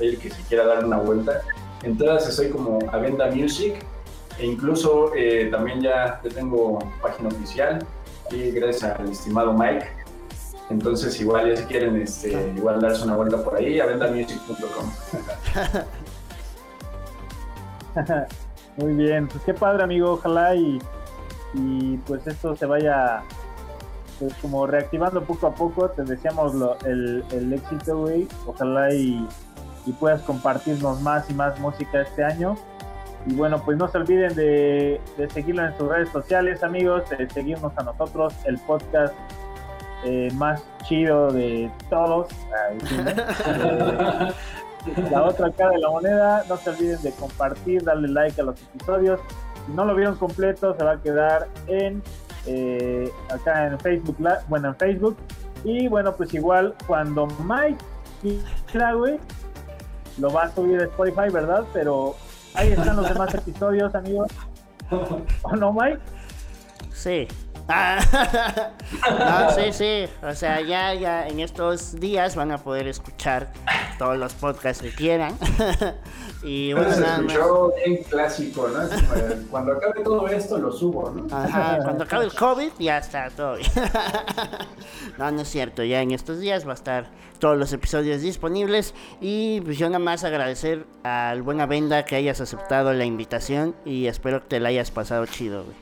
[0.00, 1.40] el que se quiera dar una vuelta.
[1.82, 3.76] En todas estoy como Avenda Music
[4.38, 7.84] e incluso eh, también ya, tengo página oficial
[8.30, 9.86] y gracias al estimado Mike.
[10.70, 14.90] Entonces igual ya si quieren este, igual darse una vuelta por ahí a vendamusic.com.
[18.76, 20.78] Muy bien, pues qué padre amigo, ojalá y,
[21.54, 23.22] y pues esto se vaya
[24.20, 26.52] pues como reactivando poco a poco, te deseamos
[26.84, 29.26] el, el, éxito, güey, ojalá y,
[29.86, 32.56] y puedas compartirnos más y más música este año
[33.26, 37.28] y bueno, pues no se olviden de, de seguirlo en sus redes sociales, amigos, de
[37.28, 39.14] seguirnos a nosotros, el podcast
[40.04, 42.28] eh, más chido de todos.
[45.10, 48.62] la otra cara de la moneda, no se olviden de compartir, darle like a los
[48.62, 49.20] episodios.
[49.66, 52.02] Si no lo vieron completo, se va a quedar en
[52.46, 54.16] eh, acá en Facebook,
[54.48, 55.16] bueno, en Facebook.
[55.64, 57.84] Y bueno, pues igual cuando Mike
[58.70, 61.64] quiera, lo va a subir a Spotify, ¿verdad?
[61.72, 62.14] Pero
[62.54, 64.28] Ahí están los demás episodios, amigos.
[65.42, 65.98] ¿O no, Mike?
[66.92, 67.28] Sí.
[69.10, 70.08] no, sí, sí.
[70.22, 73.52] O sea, ya, ya en estos días van a poder escuchar
[73.98, 75.36] todos los podcasts que quieran.
[76.42, 78.88] y bueno, se escuchó bien clásico, ¿no?
[79.50, 81.26] Cuando acabe todo esto lo subo, ¿no?
[81.36, 83.56] Ajá, cuando acabe el COVID ya está todo.
[85.18, 85.84] no, no es cierto.
[85.84, 88.94] Ya en estos días va a estar todos los episodios disponibles.
[89.20, 94.06] Y pues yo nada más agradecer al Buena Venda que hayas aceptado la invitación y
[94.06, 95.76] espero que te la hayas pasado chido, güey.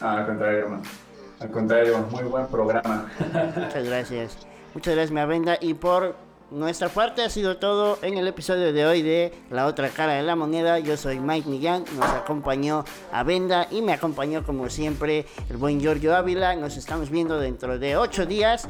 [0.00, 1.05] Ah, al contrario, hermano.
[1.40, 3.10] Al contrario, muy buen programa.
[3.56, 4.38] Muchas gracias.
[4.74, 5.58] Muchas gracias, mi Venda.
[5.60, 6.16] Y por
[6.50, 10.22] nuestra parte ha sido todo en el episodio de hoy de La otra cara de
[10.22, 10.78] la moneda.
[10.78, 16.16] Yo soy Mike Millán, nos acompañó Avenda y me acompañó como siempre el buen Giorgio
[16.16, 16.56] Ávila.
[16.56, 18.68] Nos estamos viendo dentro de ocho días.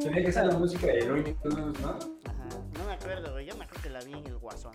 [0.00, 1.36] Tenía que la música de Looney.
[1.44, 1.98] Ajá.
[2.78, 3.40] No me acuerdo.
[3.40, 4.72] Yo me acuerdo que la vi en el Guasón.